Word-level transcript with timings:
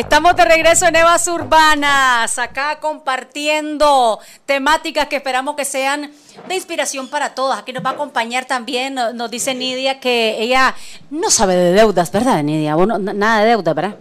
Estamos 0.00 0.34
de 0.34 0.44
regreso 0.46 0.86
en 0.86 0.96
Evas 0.96 1.28
Urbanas, 1.28 2.38
acá 2.38 2.80
compartiendo 2.80 4.18
temáticas 4.46 5.08
que 5.08 5.16
esperamos 5.16 5.56
que 5.56 5.66
sean 5.66 6.10
de 6.48 6.54
inspiración 6.54 7.08
para 7.08 7.34
todas. 7.34 7.58
Aquí 7.58 7.72
nos 7.74 7.84
va 7.84 7.90
a 7.90 7.92
acompañar 7.92 8.46
también, 8.46 8.94
nos 8.94 9.30
dice 9.30 9.54
Nidia 9.54 10.00
que 10.00 10.40
ella 10.40 10.74
no 11.10 11.30
sabe 11.30 11.54
de 11.54 11.72
deudas, 11.72 12.10
¿verdad, 12.10 12.42
Nidia? 12.42 12.76
Bueno, 12.76 12.98
nada 12.98 13.40
de 13.40 13.48
deuda, 13.48 13.74
¿verdad? 13.74 13.96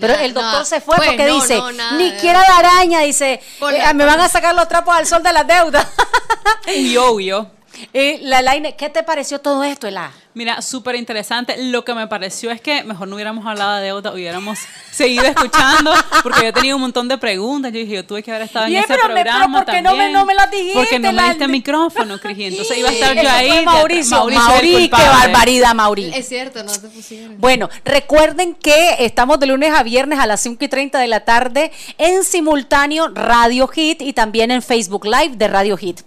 Pero 0.00 0.14
el 0.14 0.32
doctor 0.32 0.64
se 0.64 0.80
fue 0.80 0.94
pues 0.96 1.08
porque 1.08 1.26
dice, 1.26 1.60
ni 1.96 2.12
quiera 2.12 2.40
la 2.40 2.58
araña, 2.58 3.00
dice, 3.00 3.40
eh, 3.72 3.94
me 3.94 4.04
van 4.04 4.20
a 4.20 4.28
sacar 4.28 4.54
los 4.54 4.68
trapos 4.68 4.94
al 4.94 5.06
sol 5.06 5.22
de 5.22 5.32
las 5.32 5.46
deudas. 5.46 5.84
Huyó, 6.68 7.12
huyó. 7.14 7.57
Y 7.92 8.18
la 8.18 8.42
Laine, 8.42 8.76
¿qué 8.76 8.88
te 8.88 9.02
pareció 9.02 9.40
todo 9.40 9.64
esto, 9.64 9.86
Ela? 9.86 10.12
Mira, 10.38 10.62
súper 10.62 10.94
interesante. 10.94 11.56
Lo 11.64 11.84
que 11.84 11.94
me 11.94 12.06
pareció 12.06 12.52
es 12.52 12.60
que 12.60 12.84
mejor 12.84 13.08
no 13.08 13.16
hubiéramos 13.16 13.44
hablado 13.44 13.78
de 13.78 13.86
deuda, 13.86 14.12
hubiéramos 14.12 14.60
seguido 14.92 15.24
escuchando, 15.24 15.92
porque 16.22 16.44
yo 16.44 16.52
tenía 16.52 16.76
un 16.76 16.80
montón 16.80 17.08
de 17.08 17.18
preguntas. 17.18 17.72
Yo 17.72 17.80
dije, 17.80 17.94
yo 17.94 18.06
tuve 18.06 18.22
que 18.22 18.30
haber 18.30 18.46
estado 18.46 18.66
en 18.66 18.76
ese 18.76 18.94
programa 18.94 19.64
¿por 19.64 19.74
qué 19.74 19.82
no 19.82 19.96
me, 19.96 20.12
no 20.12 20.24
me 20.24 20.34
las 20.34 20.48
dijiste? 20.48 20.74
Porque 20.74 20.98
no 21.00 21.12
me 21.12 21.24
diste 21.24 21.48
micrófono, 21.48 22.20
Crigi. 22.20 22.44
Entonces 22.44 22.78
iba 22.78 22.88
a 22.88 22.92
estar 22.92 23.20
yo 23.20 23.28
ahí. 23.28 23.64
Mauricio, 23.64 24.28
Mauricio, 24.30 24.96
qué 24.96 25.08
barbaridad, 25.08 25.74
Mauricio. 25.74 26.14
Es 26.14 26.28
cierto, 26.28 26.62
no 26.62 26.72
te 26.72 26.86
pusieron. 26.86 27.40
Bueno, 27.40 27.68
recuerden 27.84 28.54
que 28.54 28.96
estamos 29.00 29.40
de 29.40 29.46
lunes 29.46 29.74
a 29.74 29.82
viernes 29.82 30.20
a 30.20 30.26
las 30.26 30.40
5 30.40 30.64
y 30.64 30.68
30 30.68 31.00
de 31.00 31.08
la 31.08 31.24
tarde 31.24 31.72
en 31.96 32.22
simultáneo 32.22 33.08
Radio 33.08 33.66
Hit 33.66 34.02
y 34.02 34.12
también 34.12 34.52
en 34.52 34.62
Facebook 34.62 35.04
Live 35.04 35.36
de 35.36 35.48
Radio 35.48 35.76
Hit. 35.76 36.00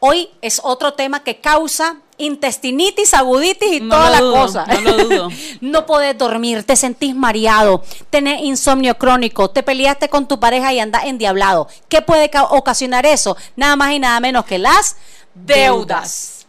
Hoy 0.00 0.30
es 0.40 0.60
otro 0.64 0.94
tema 0.94 1.22
que 1.22 1.40
causa 1.40 1.98
intestinitis, 2.16 3.14
aguditis 3.14 3.72
y 3.72 3.88
toda 3.88 4.10
la 4.10 4.18
cosa. 4.18 4.66
No 4.66 4.80
lo 4.80 5.04
dudo. 5.04 5.28
no 5.60 5.86
podés 5.86 6.16
dormir, 6.16 6.64
te 6.64 6.76
sentís 6.76 7.14
mareado, 7.14 7.82
tenés 8.08 8.42
insomnio 8.42 8.96
crónico, 8.96 9.50
te 9.50 9.62
peleaste 9.62 10.08
con 10.08 10.26
tu 10.26 10.40
pareja 10.40 10.72
y 10.72 10.80
andás 10.80 11.04
endiablado. 11.04 11.68
¿Qué 11.88 12.02
puede 12.02 12.30
ocasionar 12.50 13.04
eso? 13.04 13.36
Nada 13.56 13.76
más 13.76 13.92
y 13.92 13.98
nada 13.98 14.20
menos 14.20 14.44
que 14.46 14.58
las 14.58 14.96
deudas. 15.34 16.39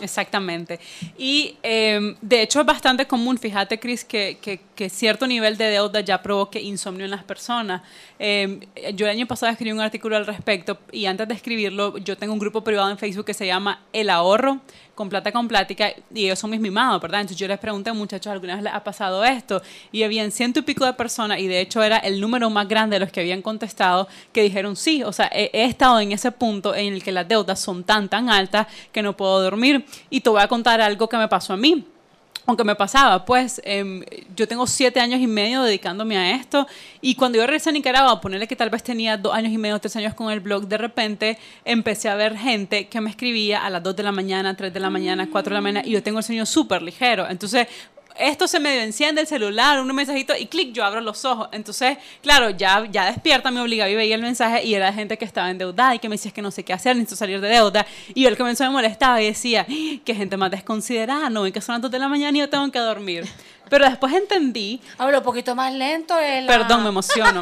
Exactamente. 0.00 0.80
Y 1.16 1.56
em, 1.62 2.16
de 2.20 2.42
hecho 2.42 2.60
es 2.60 2.66
bastante 2.66 3.06
común, 3.06 3.38
fíjate 3.38 3.78
Cris, 3.78 4.04
que, 4.04 4.38
que, 4.74 4.90
cierto 4.90 5.26
nivel 5.26 5.56
de 5.56 5.66
deuda 5.66 6.00
ya 6.00 6.20
provoque 6.20 6.60
insomnio 6.60 7.04
en 7.04 7.12
las 7.12 7.22
personas. 7.22 7.82
Em, 8.18 8.60
yo 8.94 9.06
el 9.06 9.12
año 9.12 9.26
pasado 9.26 9.52
escribí 9.52 9.72
un 9.72 9.80
artículo 9.80 10.16
al 10.16 10.26
respecto 10.26 10.78
y 10.90 11.06
antes 11.06 11.28
de 11.28 11.34
escribirlo 11.34 11.96
yo 11.98 12.16
tengo 12.16 12.32
un 12.32 12.38
grupo 12.38 12.64
privado 12.64 12.90
en 12.90 12.98
Facebook 12.98 13.26
que 13.26 13.34
se 13.34 13.46
llama 13.46 13.82
El 13.92 14.10
Ahorro 14.10 14.60
con 14.94 15.08
plata 15.08 15.32
con 15.32 15.48
plática 15.48 15.92
y 16.12 16.26
ellos 16.26 16.38
son 16.38 16.50
mis 16.50 16.60
mimados, 16.60 17.00
¿verdad? 17.02 17.20
Entonces 17.20 17.38
yo 17.38 17.48
les 17.48 17.58
pregunté, 17.58 17.92
muchachos, 17.92 18.32
¿alguna 18.32 18.54
vez 18.54 18.64
les 18.64 18.72
ha 18.72 18.84
pasado 18.84 19.24
esto? 19.24 19.60
Y 19.90 20.02
habían 20.02 20.30
ciento 20.30 20.60
y 20.60 20.62
pico 20.62 20.84
de 20.84 20.92
personas 20.92 21.40
y 21.40 21.48
de 21.48 21.60
hecho 21.60 21.82
era 21.82 21.98
el 21.98 22.20
número 22.20 22.48
más 22.50 22.68
grande 22.68 22.96
de 22.96 23.00
los 23.00 23.10
que 23.10 23.20
habían 23.20 23.42
contestado 23.42 24.08
que 24.32 24.42
dijeron 24.42 24.76
sí, 24.76 25.02
o 25.02 25.12
sea, 25.12 25.28
he, 25.32 25.50
he 25.52 25.64
estado 25.64 25.98
en 26.00 26.12
ese 26.12 26.30
punto 26.30 26.74
en 26.74 26.94
el 26.94 27.02
que 27.02 27.12
las 27.12 27.26
deudas 27.26 27.60
son 27.60 27.84
tan, 27.84 28.08
tan 28.08 28.30
altas 28.30 28.66
que 28.92 29.02
no 29.02 29.16
puedo 29.16 29.42
dormir. 29.42 29.83
Y 30.10 30.20
te 30.20 30.30
voy 30.30 30.42
a 30.42 30.48
contar 30.48 30.80
algo 30.80 31.08
que 31.08 31.16
me 31.16 31.28
pasó 31.28 31.52
a 31.52 31.56
mí 31.56 31.86
aunque 32.46 32.64
me 32.64 32.74
pasaba, 32.74 33.24
pues 33.24 33.60
em, 33.64 34.04
yo 34.36 34.46
tengo 34.46 34.66
siete 34.66 35.00
años 35.00 35.20
y 35.20 35.26
medio 35.26 35.62
dedicándome 35.62 36.16
a 36.18 36.36
esto 36.36 36.66
y 37.00 37.14
cuando 37.14 37.38
yo 37.38 37.46
regresé 37.46 37.70
a 37.70 37.72
Nicaragua, 37.72 38.20
ponerle 38.20 38.46
que 38.46 38.56
tal 38.56 38.70
vez 38.70 38.82
tenía 38.82 39.16
dos 39.16 39.32
años 39.32 39.52
y 39.52 39.58
medio, 39.58 39.78
tres 39.78 39.96
años 39.96 40.14
con 40.14 40.30
el 40.30 40.40
blog, 40.40 40.66
de 40.66 40.76
repente 40.76 41.38
empecé 41.64 42.08
a 42.08 42.14
ver 42.16 42.36
gente 42.36 42.88
que 42.88 43.00
me 43.00 43.10
escribía 43.10 43.64
a 43.64 43.70
las 43.70 43.82
dos 43.82 43.96
de 43.96 44.02
la 44.02 44.12
mañana, 44.12 44.56
tres 44.56 44.74
de 44.74 44.80
la 44.80 44.90
mañana, 44.90 45.28
cuatro 45.30 45.50
de 45.50 45.54
la 45.54 45.60
mañana 45.62 45.86
y 45.86 45.92
yo 45.92 46.02
tengo 46.02 46.18
el 46.18 46.24
sueño 46.24 46.44
súper 46.44 46.82
ligero. 46.82 47.26
Entonces 47.28 47.66
esto 48.18 48.46
se 48.46 48.60
me 48.60 48.82
enciende 48.82 49.20
el 49.20 49.26
celular, 49.26 49.80
un 49.80 49.94
mensajito 49.94 50.34
y 50.36 50.46
clic, 50.46 50.72
yo 50.72 50.84
abro 50.84 51.00
los 51.00 51.24
ojos. 51.24 51.48
Entonces, 51.52 51.98
claro, 52.22 52.50
ya, 52.50 52.86
ya 52.90 53.06
despierta, 53.06 53.50
me 53.50 53.60
obligaba 53.60 53.90
y 53.90 53.96
veía 53.96 54.14
el 54.14 54.22
mensaje 54.22 54.64
y 54.64 54.74
era 54.74 54.92
gente 54.92 55.18
que 55.18 55.24
estaba 55.24 55.50
endeudada 55.50 55.94
y 55.94 55.98
que 55.98 56.08
me 56.08 56.14
decía 56.14 56.30
que 56.30 56.42
no 56.42 56.50
sé 56.50 56.64
qué 56.64 56.72
hacer, 56.72 56.96
necesito 56.96 57.16
salir 57.16 57.40
de 57.40 57.48
deuda. 57.48 57.86
Y 58.14 58.22
yo 58.22 58.28
el 58.28 58.36
que 58.36 58.44
me 58.44 58.52
y 58.52 59.26
decía, 59.26 59.66
¡Ah! 59.68 60.00
qué 60.04 60.14
gente 60.14 60.36
más 60.36 60.50
desconsiderada, 60.50 61.30
no 61.30 61.42
ven 61.42 61.52
que 61.52 61.60
son 61.60 61.74
las 61.74 61.82
2 61.82 61.90
de 61.90 61.98
la 61.98 62.08
mañana 62.08 62.36
y 62.36 62.40
yo 62.40 62.48
tengo 62.48 62.70
que 62.70 62.78
dormir. 62.78 63.24
Pero 63.68 63.84
después 63.86 64.12
entendí. 64.12 64.80
Hablo 64.98 65.18
un 65.18 65.24
poquito 65.24 65.54
más 65.54 65.72
lento. 65.72 66.14
Perdón, 66.46 66.82
me 66.82 66.88
emociono. 66.90 67.40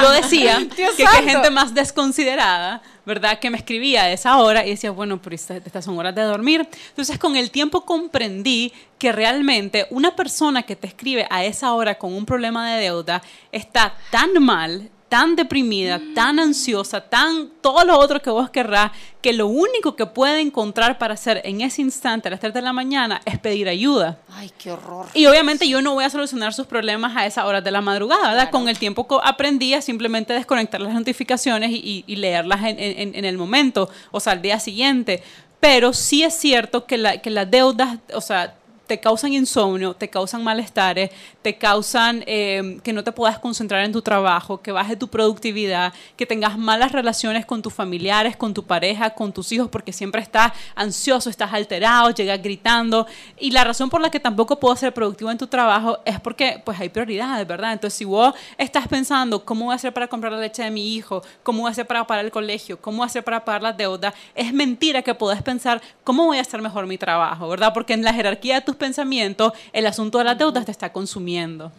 Yo 0.00 0.10
decía 0.10 0.58
que 0.76 0.88
qué 0.96 1.06
gente 1.06 1.50
más 1.50 1.74
desconsiderada, 1.74 2.82
¿verdad? 3.04 3.38
Que 3.38 3.50
me 3.50 3.58
escribía 3.58 4.04
a 4.04 4.10
esa 4.10 4.38
hora 4.38 4.64
y 4.66 4.70
decía, 4.70 4.90
bueno, 4.90 5.20
pero 5.20 5.36
estas 5.36 5.84
son 5.84 5.98
horas 5.98 6.14
de 6.14 6.22
dormir. 6.22 6.68
Entonces, 6.88 7.18
con 7.18 7.36
el 7.36 7.50
tiempo 7.50 7.84
comprendí 7.84 8.72
que 8.98 9.12
realmente 9.12 9.86
una 9.90 10.16
persona 10.16 10.62
que 10.62 10.76
te 10.76 10.86
escribe 10.86 11.26
a 11.30 11.44
esa 11.44 11.72
hora 11.72 11.96
con 11.96 12.14
un 12.14 12.24
problema 12.24 12.70
de 12.70 12.80
deuda 12.80 13.22
está 13.52 13.94
tan 14.10 14.42
mal, 14.42 14.90
tan 15.08 15.36
deprimida, 15.36 16.00
tan 16.14 16.38
ansiosa, 16.40 17.00
tan 17.00 17.48
todo 17.60 17.84
lo 17.84 17.98
otro 17.98 18.20
que 18.20 18.30
vos 18.30 18.50
querrás, 18.50 18.90
que 19.22 19.32
lo 19.32 19.46
único 19.46 19.94
que 19.94 20.06
puede 20.06 20.40
encontrar 20.40 20.98
para 20.98 21.14
hacer 21.14 21.40
en 21.44 21.60
ese 21.60 21.82
instante 21.82 22.28
a 22.28 22.32
las 22.32 22.40
3 22.40 22.52
de 22.52 22.62
la 22.62 22.72
mañana 22.72 23.20
es 23.24 23.38
pedir 23.38 23.68
ayuda. 23.68 24.18
Ay, 24.30 24.50
qué 24.58 24.72
horror. 24.72 25.06
Y 25.14 25.26
obviamente 25.26 25.68
yo 25.68 25.80
no 25.80 25.94
voy 25.94 26.04
a 26.04 26.10
solucionar 26.10 26.52
sus 26.54 26.66
problemas 26.66 27.16
a 27.16 27.26
esa 27.26 27.46
hora 27.46 27.60
de 27.60 27.70
la 27.70 27.80
madrugada, 27.80 28.30
¿verdad? 28.30 28.50
Con 28.50 28.68
el 28.68 28.78
tiempo 28.78 29.06
aprendí 29.22 29.74
a 29.74 29.82
simplemente 29.82 30.32
desconectar 30.32 30.80
las 30.80 30.94
notificaciones 30.94 31.70
y, 31.72 32.04
leerlas 32.16 32.60
en, 32.64 33.24
el 33.24 33.38
momento, 33.38 33.88
o 34.10 34.20
sea, 34.20 34.32
al 34.32 34.42
día 34.42 34.58
siguiente. 34.58 35.22
Pero 35.60 35.92
sí 35.92 36.22
es 36.22 36.34
cierto 36.34 36.86
que, 36.86 36.98
la, 36.98 37.18
que 37.18 37.30
las 37.30 37.50
deudas, 37.50 37.98
o 38.12 38.20
sea, 38.20 38.54
te 38.86 39.00
causan 39.00 39.32
insomnio, 39.32 39.94
te 39.94 40.08
causan 40.08 40.44
malestares, 40.44 41.10
te 41.42 41.56
causan 41.56 42.22
eh, 42.26 42.78
que 42.82 42.92
no 42.92 43.02
te 43.04 43.12
puedas 43.12 43.38
concentrar 43.38 43.84
en 43.84 43.92
tu 43.92 44.02
trabajo, 44.02 44.60
que 44.62 44.72
baje 44.72 44.96
tu 44.96 45.08
productividad, 45.08 45.92
que 46.16 46.26
tengas 46.26 46.58
malas 46.58 46.92
relaciones 46.92 47.44
con 47.46 47.62
tus 47.62 47.72
familiares, 47.72 48.36
con 48.36 48.54
tu 48.54 48.64
pareja, 48.64 49.10
con 49.10 49.32
tus 49.32 49.50
hijos, 49.52 49.68
porque 49.68 49.92
siempre 49.92 50.22
estás 50.22 50.52
ansioso, 50.74 51.30
estás 51.30 51.52
alterado, 51.52 52.10
llegas 52.10 52.42
gritando. 52.42 53.06
Y 53.38 53.50
la 53.50 53.64
razón 53.64 53.90
por 53.90 54.00
la 54.00 54.10
que 54.10 54.20
tampoco 54.20 54.58
puedo 54.58 54.76
ser 54.76 54.94
productivo 54.94 55.30
en 55.30 55.38
tu 55.38 55.46
trabajo 55.46 55.98
es 56.04 56.20
porque 56.20 56.62
pues 56.64 56.78
hay 56.80 56.88
prioridades, 56.88 57.46
¿verdad? 57.46 57.72
Entonces, 57.72 57.98
si 57.98 58.04
vos 58.04 58.34
estás 58.56 58.86
pensando 58.88 59.44
cómo 59.44 59.66
voy 59.66 59.72
a 59.72 59.76
hacer 59.76 59.92
para 59.92 60.08
comprar 60.08 60.32
la 60.32 60.40
leche 60.40 60.62
de 60.62 60.70
mi 60.70 60.94
hijo, 60.94 61.22
cómo 61.42 61.62
voy 61.62 61.68
a 61.68 61.72
hacer 61.72 61.86
para 61.86 62.06
pagar 62.06 62.24
el 62.24 62.30
colegio, 62.30 62.80
cómo 62.80 62.98
voy 62.98 63.04
a 63.04 63.06
hacer 63.06 63.24
para 63.24 63.44
pagar 63.44 63.62
las 63.62 63.76
deudas, 63.76 64.14
es 64.34 64.52
mentira 64.52 65.02
que 65.02 65.14
podés 65.14 65.42
pensar 65.42 65.82
cómo 66.04 66.26
voy 66.26 66.38
a 66.38 66.42
hacer 66.42 66.62
mejor 66.62 66.86
mi 66.86 66.98
trabajo, 66.98 67.48
¿verdad? 67.48 67.72
Porque 67.74 67.94
en 67.94 68.02
la 68.02 68.12
jerarquía 68.12 68.56
de 68.56 68.60
tus 68.60 68.75
pensamientos, 68.76 69.52
el 69.72 69.86
asunto 69.86 70.18
de 70.18 70.24
las 70.24 70.38
deudas 70.38 70.64
te 70.64 70.72
está 70.72 70.92
consumiendo. 70.92 71.72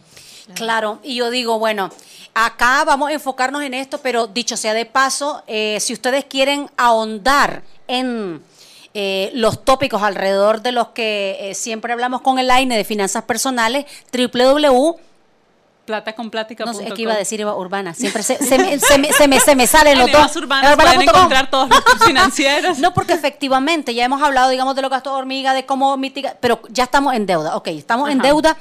Claro, 0.54 0.98
y 1.02 1.16
yo 1.16 1.30
digo, 1.30 1.58
bueno, 1.58 1.90
acá 2.34 2.84
vamos 2.84 3.10
a 3.10 3.12
enfocarnos 3.12 3.62
en 3.62 3.74
esto, 3.74 3.98
pero 3.98 4.26
dicho 4.26 4.56
sea 4.56 4.72
de 4.72 4.86
paso, 4.86 5.42
eh, 5.46 5.78
si 5.80 5.92
ustedes 5.92 6.24
quieren 6.24 6.70
ahondar 6.76 7.62
en 7.86 8.42
eh, 8.94 9.30
los 9.34 9.64
tópicos 9.64 10.02
alrededor 10.02 10.62
de 10.62 10.72
los 10.72 10.88
que 10.88 11.36
eh, 11.40 11.54
siempre 11.54 11.92
hablamos 11.92 12.22
con 12.22 12.38
el 12.38 12.50
AINE 12.50 12.76
de 12.76 12.84
finanzas 12.84 13.24
personales, 13.24 13.84
www 14.10 15.07
plata 15.88 16.12
con 16.12 16.30
plática. 16.30 16.66
No 16.66 16.74
sé, 16.74 16.86
es 16.86 16.92
que 16.92 17.02
iba 17.02 17.14
a 17.14 17.16
decir 17.16 17.40
iba 17.40 17.56
urbana. 17.56 17.94
Siempre 17.94 18.22
se, 18.22 18.36
se, 18.44 18.58
me, 18.58 18.78
se, 18.78 18.98
me, 18.98 19.10
se, 19.10 19.26
me, 19.26 19.40
se 19.40 19.56
me 19.56 19.66
salen 19.66 19.98
los 19.98 20.12
dos. 20.12 20.36
urbanas 20.36 20.76
pueden 20.76 21.02
encontrar 21.02 21.48
todos 21.48 21.70
los 21.70 21.82
financieros. 22.06 22.78
No, 22.78 22.92
porque 22.92 23.14
efectivamente 23.14 23.94
ya 23.94 24.04
hemos 24.04 24.22
hablado, 24.22 24.50
digamos, 24.50 24.76
de 24.76 24.82
los 24.82 24.90
gastos 24.90 25.14
hormiga, 25.14 25.54
de 25.54 25.64
cómo 25.64 25.96
mitigar, 25.96 26.36
pero 26.40 26.60
ya 26.68 26.84
estamos 26.84 27.14
en 27.14 27.24
deuda. 27.24 27.56
Ok, 27.56 27.68
estamos 27.68 28.10
en 28.10 28.18
deuda. 28.18 28.56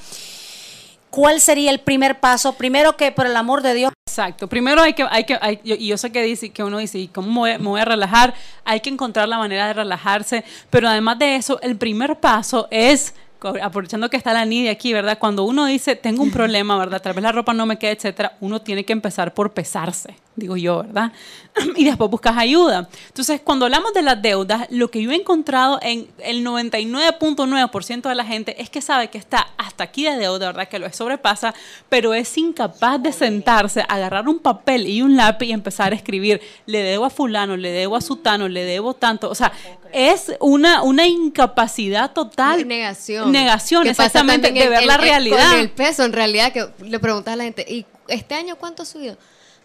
¿Cuál 1.09 1.41
sería 1.41 1.71
el 1.71 1.79
primer 1.79 2.19
paso? 2.19 2.53
Primero 2.53 2.95
que, 2.95 3.11
por 3.11 3.25
el 3.25 3.35
amor 3.35 3.61
de 3.61 3.73
Dios. 3.73 3.91
Exacto. 4.07 4.47
Primero 4.47 4.81
hay 4.81 4.93
que, 4.93 5.05
hay 5.09 5.25
que, 5.25 5.37
hay, 5.41 5.59
y 5.63 5.87
yo 5.87 5.97
sé 5.97 6.11
que 6.11 6.21
dice, 6.23 6.51
que 6.51 6.63
uno 6.63 6.77
dice, 6.77 6.97
¿y 6.97 7.07
cómo 7.07 7.43
me 7.43 7.57
voy 7.57 7.81
a 7.81 7.85
relajar? 7.85 8.33
Hay 8.63 8.79
que 8.79 8.89
encontrar 8.89 9.27
la 9.27 9.37
manera 9.37 9.67
de 9.67 9.73
relajarse, 9.73 10.45
pero 10.69 10.87
además 10.87 11.19
de 11.19 11.35
eso, 11.35 11.59
el 11.61 11.75
primer 11.75 12.19
paso 12.19 12.67
es 12.71 13.13
aprovechando 13.61 14.09
que 14.09 14.17
está 14.17 14.33
la 14.33 14.45
Nidia 14.45 14.71
aquí, 14.71 14.93
¿verdad? 14.93 15.17
Cuando 15.19 15.43
uno 15.43 15.65
dice, 15.65 15.95
tengo 15.95 16.23
un 16.23 16.31
problema, 16.39 16.77
¿verdad? 16.77 17.01
Tal 17.01 17.13
vez 17.13 17.23
la 17.23 17.31
ropa 17.31 17.53
no 17.53 17.65
me 17.65 17.77
queda, 17.77 17.91
etcétera, 17.91 18.37
uno 18.41 18.61
tiene 18.61 18.85
que 18.85 18.93
empezar 18.93 19.33
por 19.33 19.53
pesarse, 19.53 20.15
digo 20.37 20.55
yo, 20.55 20.83
¿verdad? 20.83 21.11
Y 21.75 21.83
después 21.83 22.09
buscas 22.09 22.37
ayuda. 22.37 22.87
Entonces, 23.07 23.41
cuando 23.43 23.65
hablamos 23.65 23.91
de 23.93 24.03
las 24.03 24.21
deudas, 24.21 24.67
lo 24.69 24.89
que 24.89 25.01
yo 25.01 25.11
he 25.11 25.15
encontrado 25.15 25.79
en 25.81 26.07
el 26.19 26.45
99.9% 26.45 28.07
de 28.07 28.15
la 28.15 28.23
gente 28.23 28.61
es 28.61 28.69
que 28.69 28.81
sabe 28.81 29.09
que 29.09 29.17
está 29.17 29.47
hasta 29.57 29.83
aquí 29.83 30.05
de 30.05 30.17
deuda, 30.17 30.47
¿verdad? 30.47 30.69
Que 30.69 30.79
lo 30.79 30.91
sobrepasa, 30.93 31.53
pero 31.89 32.13
es 32.13 32.37
incapaz 32.37 33.01
de 33.01 33.11
sentarse, 33.11 33.83
agarrar 33.89 34.29
un 34.29 34.39
papel 34.39 34.87
y 34.87 35.01
un 35.01 35.17
lápiz 35.17 35.47
y 35.47 35.51
empezar 35.51 35.91
a 35.91 35.95
escribir, 35.95 36.39
le 36.67 36.83
debo 36.83 37.05
a 37.05 37.09
fulano, 37.09 37.57
le 37.57 37.71
debo 37.71 37.95
a 37.95 38.01
sutano, 38.01 38.47
le 38.47 38.63
debo 38.63 38.93
tanto. 38.93 39.29
O 39.29 39.35
sea, 39.35 39.51
es 39.91 40.31
una, 40.39 40.83
una 40.83 41.07
incapacidad 41.07 42.13
total. 42.13 42.67
Negación. 42.67 43.31
Negación, 43.31 43.87
exactamente, 43.87 44.51
de 44.51 44.69
ver 44.69 44.85
la 44.85 44.97
realidad. 44.97 45.51
Con 45.51 45.59
el 45.59 45.71
peso, 45.71 46.03
en 46.05 46.13
realidad, 46.13 46.53
que 46.53 46.67
le 46.83 46.99
preguntas 46.99 47.33
a 47.33 47.37
la 47.37 47.43
gente, 47.45 47.65
¿y 47.67 47.85
este 48.07 48.35
año 48.35 48.55
cuánto 48.57 48.83
ha 48.83 48.85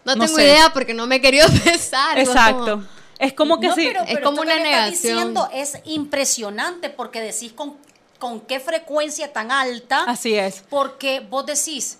No, 0.05 0.15
tengo 0.17 0.39
idea 0.39 0.71
porque 0.73 0.93
no 0.93 1.07
me 1.07 1.15
he 1.15 1.21
querido 1.21 1.47
pesar. 1.63 2.19
Exacto. 2.19 2.83
Es 3.19 3.33
como 3.33 3.59
que 3.59 3.71
sí. 3.71 3.91
es 4.07 4.19
como 4.19 4.41
una 4.41 4.57
negación. 4.57 4.91
Diciendo 4.91 5.49
es 5.53 5.77
impresionante 5.85 6.89
porque 6.89 7.21
decís 7.21 7.53
con 7.53 7.77
con 8.23 8.39
qué 8.39 8.61
frecuencia 8.61 9.33
tan 9.33 9.51
alta. 9.51 10.05
Así 10.05 10.33
es. 10.33 10.63
Porque 10.69 11.19
vos 11.19 11.45
decís, 11.45 11.97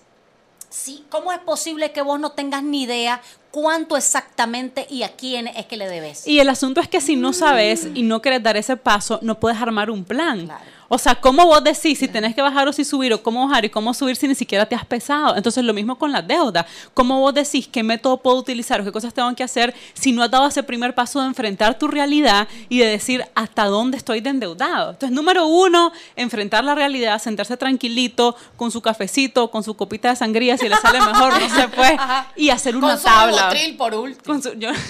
sí, 0.70 1.04
¿cómo 1.10 1.30
es 1.30 1.38
posible 1.40 1.92
que 1.92 2.00
vos 2.00 2.18
no 2.18 2.32
tengas 2.32 2.62
ni 2.62 2.84
idea 2.84 3.20
cuánto 3.50 3.94
exactamente 3.94 4.86
y 4.88 5.02
a 5.02 5.14
quién 5.16 5.48
es 5.48 5.66
que 5.66 5.76
le 5.76 5.86
debes? 5.86 6.26
Y 6.26 6.40
el 6.40 6.48
asunto 6.48 6.80
es 6.80 6.88
que 6.88 7.02
si 7.02 7.16
no 7.16 7.34
sabes 7.34 7.88
y 7.94 8.04
no 8.04 8.22
quieres 8.22 8.42
dar 8.42 8.56
ese 8.56 8.78
paso, 8.78 9.18
no 9.20 9.38
puedes 9.38 9.60
armar 9.60 9.90
un 9.90 10.02
plan. 10.02 10.46
Claro. 10.46 10.64
O 10.88 10.98
sea, 10.98 11.14
¿cómo 11.14 11.46
vos 11.46 11.62
decís 11.64 11.98
si 11.98 12.08
tenés 12.08 12.34
que 12.34 12.42
bajar 12.42 12.68
o 12.68 12.72
si 12.72 12.84
subir 12.84 13.12
o 13.12 13.22
cómo 13.22 13.46
bajar 13.48 13.64
y 13.64 13.70
cómo 13.70 13.94
subir 13.94 14.16
si 14.16 14.28
ni 14.28 14.34
siquiera 14.34 14.66
te 14.66 14.74
has 14.74 14.84
pesado? 14.84 15.36
Entonces, 15.36 15.64
lo 15.64 15.72
mismo 15.72 15.96
con 15.96 16.12
la 16.12 16.22
deuda. 16.22 16.66
¿Cómo 16.92 17.20
vos 17.20 17.32
decís 17.34 17.68
qué 17.68 17.82
método 17.82 18.18
puedo 18.18 18.36
utilizar 18.36 18.80
o 18.80 18.84
qué 18.84 18.92
cosas 18.92 19.14
tengo 19.14 19.34
que 19.34 19.42
hacer 19.42 19.74
si 19.94 20.12
no 20.12 20.22
has 20.22 20.30
dado 20.30 20.46
ese 20.46 20.62
primer 20.62 20.94
paso 20.94 21.20
de 21.20 21.26
enfrentar 21.26 21.78
tu 21.78 21.88
realidad 21.88 22.48
y 22.68 22.78
de 22.78 22.86
decir 22.86 23.24
hasta 23.34 23.64
dónde 23.66 23.96
estoy 23.96 24.20
de 24.20 24.30
endeudado? 24.30 24.90
Entonces, 24.90 25.14
número 25.14 25.46
uno, 25.46 25.92
enfrentar 26.16 26.64
la 26.64 26.74
realidad, 26.74 27.20
sentarse 27.20 27.56
tranquilito 27.56 28.36
con 28.56 28.70
su 28.70 28.80
cafecito, 28.80 29.50
con 29.50 29.62
su 29.64 29.74
copita 29.74 30.10
de 30.10 30.16
sangría, 30.16 30.56
si 30.58 30.68
le 30.68 30.76
sale 30.76 31.00
mejor, 31.00 31.32
no 31.40 31.48
sé, 31.48 31.68
pues, 31.68 31.92
y 32.36 32.50
hacer 32.50 32.76
una 32.76 32.88
Con 32.88 32.98
su 32.98 33.04
tabla. 33.04 33.52
Por 33.78 33.94
último. 33.94 34.22
Con 34.24 34.42
su- 34.42 34.52
yo- 34.58 34.70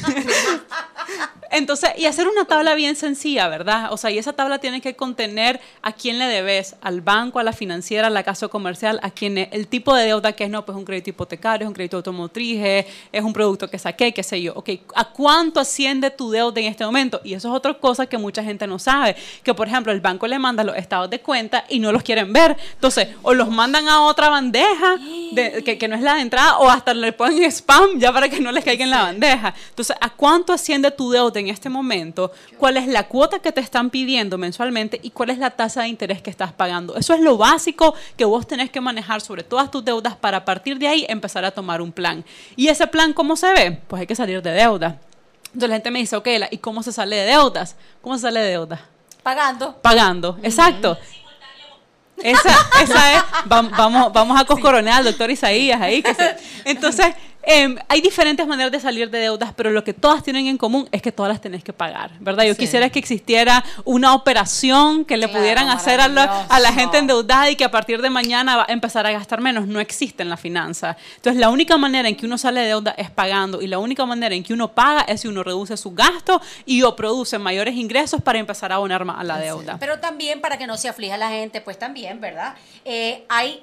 Entonces, 1.50 1.90
y 1.96 2.06
hacer 2.06 2.26
una 2.26 2.46
tabla 2.46 2.75
bien 2.75 2.96
sencilla, 2.96 3.46
¿verdad? 3.49 3.93
O 3.93 3.96
sea, 3.96 4.11
y 4.11 4.19
esa 4.19 4.32
tabla 4.32 4.58
tiene 4.58 4.81
que 4.81 4.96
contener 4.96 5.61
a 5.82 5.93
quién 5.93 6.19
le 6.19 6.25
debes, 6.26 6.75
al 6.81 7.00
banco, 7.00 7.38
a 7.38 7.44
la 7.44 7.52
financiera, 7.52 8.08
a 8.08 8.11
la 8.11 8.25
casa 8.25 8.49
comercial, 8.49 8.99
a 9.02 9.11
quién 9.11 9.38
es, 9.38 9.49
el 9.52 9.69
tipo 9.69 9.94
de 9.94 10.05
deuda 10.06 10.32
que 10.32 10.44
es, 10.44 10.50
no, 10.50 10.64
pues 10.64 10.76
un 10.76 10.84
crédito 10.84 11.11
hipotecario, 11.11 11.64
es 11.64 11.69
un 11.69 11.75
crédito 11.75 11.99
automotriz, 11.99 12.61
es, 12.61 12.87
es 13.12 13.22
un 13.22 13.32
producto 13.32 13.69
que 13.70 13.78
saqué, 13.78 14.12
qué 14.12 14.25
sé 14.25 14.43
yo. 14.43 14.52
Ok, 14.56 14.70
¿a 14.96 15.11
cuánto 15.11 15.61
asciende 15.61 16.11
tu 16.11 16.31
deuda 16.31 16.61
en 16.61 16.66
este 16.66 16.84
momento? 16.84 17.20
Y 17.22 17.34
eso 17.34 17.49
es 17.49 17.55
otra 17.55 17.75
cosa 17.75 18.06
que 18.06 18.19
mucha 18.19 18.43
gente 18.43 18.67
no 18.67 18.81
sabe, 18.81 19.14
que 19.44 19.55
por 19.55 19.69
ejemplo 19.69 19.93
el 19.93 20.00
banco 20.00 20.26
le 20.26 20.38
manda 20.40 20.64
los 20.64 20.76
estados 20.76 21.08
de 21.08 21.20
cuenta 21.20 21.64
y 21.69 21.78
no 21.78 21.93
los 21.93 22.02
quieren 22.02 22.32
ver. 22.32 22.56
Entonces, 22.72 23.08
o 23.22 23.32
los 23.32 23.49
mandan 23.49 23.88
a 23.88 24.02
otra 24.02 24.28
bandeja 24.28 24.96
de- 25.32 25.62
que, 25.64 25.78
que 25.78 25.87
no 25.87 25.94
es 25.94 26.02
la 26.02 26.14
de 26.14 26.22
entrada, 26.22 26.58
o 26.58 26.69
hasta 26.69 26.94
le 26.94 27.12
ponen 27.12 27.44
spam 27.44 28.00
ya 28.00 28.12
para 28.12 28.28
que 28.28 28.40
no 28.40 28.50
les 28.50 28.64
caiga 28.64 28.82
en 28.82 28.90
la 28.90 29.02
bandeja. 29.02 29.55
Entonces, 29.69 29.96
¿a 30.00 30.10
cuánto 30.10 30.52
asciende 30.52 30.90
tu 30.90 31.03
deuda 31.10 31.40
en 31.40 31.48
este 31.48 31.68
momento? 31.68 32.32
¿Cuál 32.58 32.76
es 32.76 32.86
la 32.86 33.08
cuota 33.08 33.38
que 33.38 33.52
te 33.52 33.60
están 33.60 33.90
pidiendo 33.90 34.38
mensualmente 34.38 34.98
y 35.02 35.10
cuál 35.10 35.30
es 35.30 35.38
la 35.38 35.50
tasa 35.50 35.82
de 35.82 35.88
interés 35.88 36.22
que 36.22 36.30
estás 36.30 36.52
pagando? 36.52 36.96
Eso 36.96 37.14
es 37.14 37.20
lo 37.20 37.36
básico 37.36 37.94
que 38.16 38.24
vos 38.24 38.46
tenés 38.46 38.70
que 38.70 38.80
manejar 38.80 39.20
sobre 39.20 39.42
todas 39.42 39.70
tus 39.70 39.84
deudas 39.84 40.16
para 40.16 40.38
a 40.38 40.44
partir 40.44 40.78
de 40.78 40.88
ahí 40.88 41.06
empezar 41.08 41.44
a 41.44 41.50
tomar 41.50 41.80
un 41.82 41.92
plan. 41.92 42.24
¿Y 42.56 42.68
ese 42.68 42.86
plan 42.86 43.12
cómo 43.12 43.36
se 43.36 43.52
ve? 43.52 43.78
Pues 43.88 44.00
hay 44.00 44.06
que 44.06 44.14
salir 44.16 44.42
de 44.42 44.52
deuda. 44.52 44.98
Entonces 45.46 45.68
la 45.70 45.76
gente 45.76 45.90
me 45.90 45.98
dice, 46.00 46.16
ok, 46.16 46.28
¿y 46.50 46.58
cómo 46.58 46.82
se 46.82 46.92
sale 46.92 47.16
de 47.16 47.26
deudas? 47.26 47.76
¿Cómo 48.02 48.16
se 48.16 48.22
sale 48.22 48.40
de 48.40 48.50
deudas? 48.50 48.80
Pagando. 49.22 49.76
Pagando, 49.80 50.38
exacto. 50.42 50.98
Esa, 52.16 52.50
esa 52.82 53.14
es, 53.16 53.22
vam- 53.46 53.70
vamos, 53.76 54.12
vamos 54.12 54.40
a 54.40 54.44
coscoronear 54.44 54.98
al 54.98 55.04
doctor 55.04 55.30
Isaías 55.30 55.80
ahí. 55.80 56.02
que 56.02 56.14
se- 56.14 56.36
entonces, 56.64 57.06
em, 57.46 57.76
hay 57.88 58.00
diferentes 58.00 58.46
maneras 58.46 58.73
de 58.73 58.81
salir 58.81 59.11
de 59.11 59.19
deudas, 59.19 59.52
pero 59.56 59.70
lo 59.70 59.85
que 59.85 59.93
todas 59.93 60.23
tienen 60.23 60.46
en 60.46 60.56
común 60.58 60.88
es 60.93 61.02
que 61.02 61.12
todas 61.12 61.31
las 61.31 61.41
tenés 61.41 61.62
que 61.64 61.73
pagar, 61.73 62.11
¿verdad? 62.20 62.44
Yo 62.44 62.55
Sí. 62.55 62.61
quisiera 62.61 62.88
que 62.91 62.99
existiera 62.99 63.64
una 63.85 64.14
operación 64.14 65.05
que 65.05 65.17
le 65.17 65.26
Claro, 65.26 65.41
pudieran 65.41 65.69
hacer 65.69 66.00
a 66.00 66.08
la, 66.08 66.23
a 66.25 66.26
la 66.26 66.46
maravilloso. 66.49 66.75
gente 66.81 66.99
endeudada 66.99 67.50
y 67.50 67.56
que 67.56 67.64
a 67.64 67.70
partir 67.70 68.00
de 68.02 68.11
mañana 68.11 68.56
va 68.56 68.67
a 68.69 68.73
empezar 68.73 69.06
a 69.06 69.12
gastar 69.12 69.41
menos. 69.41 69.67
No 69.67 69.81
existe 69.81 70.23
en 70.23 70.29
la 70.29 70.37
finanza. 70.37 70.96
Entonces, 71.17 71.41
la 71.41 71.49
única 71.50 71.76
manera 71.76 72.08
en 72.08 72.17
que 72.17 72.26
uno 72.26 72.38
sale 72.38 72.61
de 72.61 72.67
deuda 72.69 72.94
es 72.96 73.11
pagando 73.11 73.62
y 73.62 73.67
la 73.67 73.79
única 73.79 74.05
manera 74.06 74.35
en 74.35 74.43
que 74.43 74.52
uno 74.52 74.69
paga 74.73 75.02
es 75.02 75.20
si 75.23 75.29
uno 75.29 75.43
reduce 75.43 75.76
sus 75.76 75.94
gastos 75.94 76.41
y 76.67 76.82
o 76.82 76.94
produce 76.96 77.38
mayores 77.38 77.75
ingresos 77.75 78.20
para 78.23 78.38
empezar 78.38 78.73
a 78.73 78.76
abonar 78.76 79.05
más 79.05 79.20
a 79.20 79.25
la 79.25 79.38
deuda. 79.38 79.76
Pero 79.79 79.99
también 80.00 80.41
para 80.41 80.58
que 80.58 80.67
no 80.67 80.76
se 80.76 80.88
aflija 80.88 81.17
la 81.17 81.29
gente, 81.31 81.61
pues 81.61 81.79
también, 81.79 82.20
¿verdad? 82.20 82.55
Eh, 82.85 83.25
hay 83.29 83.62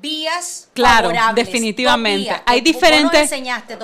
vías 0.00 0.68
Claro, 0.74 1.08
favorables, 1.08 1.46
definitivamente. 1.46 2.24
vías. 2.24 2.42
Hay 2.46 2.60
diferentes, 2.60 3.32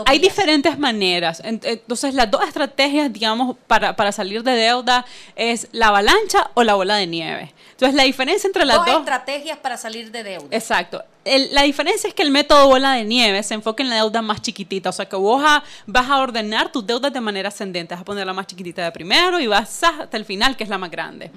hay 0.07 0.19
diferentes 0.19 0.79
maneras. 0.79 1.41
En- 1.45 1.61
Entonces, 1.65 2.15
las 2.15 2.31
dos 2.31 2.47
estrategias, 2.47 3.13
digamos, 3.13 3.57
para, 3.67 3.97
para 3.97 4.13
salir 4.13 4.43
de 4.43 4.53
deuda 4.53 5.05
es 5.37 5.69
la 5.73 5.89
avalancha 5.89 6.51
o 6.55 6.63
la 6.63 6.75
bola 6.75 6.97
de 6.97 7.07
nieve. 7.07 7.55
Entonces, 7.73 7.95
la 7.97 8.05
diferencia 8.05 8.47
entre 8.47 8.65
las 8.65 8.77
dos 8.77 8.87
dos... 8.87 8.99
estrategias 9.01 9.59
para 9.59 9.77
salir 9.77 10.11
de 10.11 10.23
deuda. 10.23 10.47
Exacto. 10.51 11.03
El- 11.25 11.55
la 11.55 11.63
diferencia 11.63 12.09
es 12.09 12.15
que 12.15 12.23
el 12.23 12.31
método 12.33 12.67
bola 12.67 12.93
de 12.95 13.05
nieve 13.05 13.43
se 13.45 13.55
enfoca 13.55 13.83
en 13.83 13.91
la 13.91 13.97
deuda 13.97 14.23
más 14.23 14.43
chiquitita, 14.43 14.89
o 14.89 14.93
sea 14.93 15.07
que 15.07 15.15
vos 15.17 15.43
a- 15.47 15.63
vas 15.87 16.11
a 16.11 16.19
ordenar 16.19 16.73
tus 16.73 16.85
deudas 16.87 17.13
de 17.13 17.21
manera 17.21 17.49
ascendente, 17.49 17.95
vas 17.95 18.03
a 18.03 18.05
poner 18.05 18.27
la 18.27 18.33
más 18.33 18.47
chiquitita 18.49 18.83
de 18.83 18.91
primero 18.91 19.39
y 19.39 19.47
vas 19.47 19.83
hasta 19.85 20.17
el 20.17 20.25
final, 20.25 20.57
que 20.57 20.65
es 20.65 20.71
la 20.71 20.79
más 20.79 20.91
grande. 20.91 21.31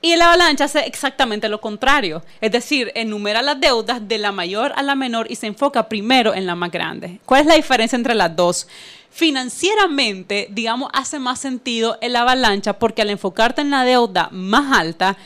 Y 0.00 0.16
la 0.16 0.26
avalancha 0.26 0.64
hace 0.64 0.80
exactamente 0.80 1.48
lo 1.48 1.60
contrario, 1.60 2.24
es 2.40 2.50
decir, 2.50 2.90
enumera 2.96 3.42
las 3.42 3.60
deudas 3.60 4.06
de 4.08 4.18
la 4.18 4.32
mayor 4.32 4.72
a 4.74 4.82
la 4.82 4.96
menor 4.96 5.30
y 5.30 5.36
se 5.36 5.46
enfoca 5.46 5.88
primero 5.88 6.34
en 6.34 6.44
la 6.44 6.56
más 6.56 6.72
grande. 6.72 7.20
¿Cuál 7.24 7.42
es 7.42 7.46
la 7.46 7.54
diferencia 7.54 7.94
entre 7.96 8.14
las 8.16 8.34
dos? 8.34 8.66
Financieramente, 9.10 10.48
digamos, 10.50 10.90
hace 10.94 11.18
más 11.18 11.38
sentido 11.38 11.98
el 12.00 12.16
avalancha 12.16 12.72
porque 12.78 13.02
al 13.02 13.10
enfocarte 13.10 13.60
en 13.60 13.70
la 13.70 13.84
deuda 13.84 14.28
más 14.32 14.76
alta, 14.76 15.16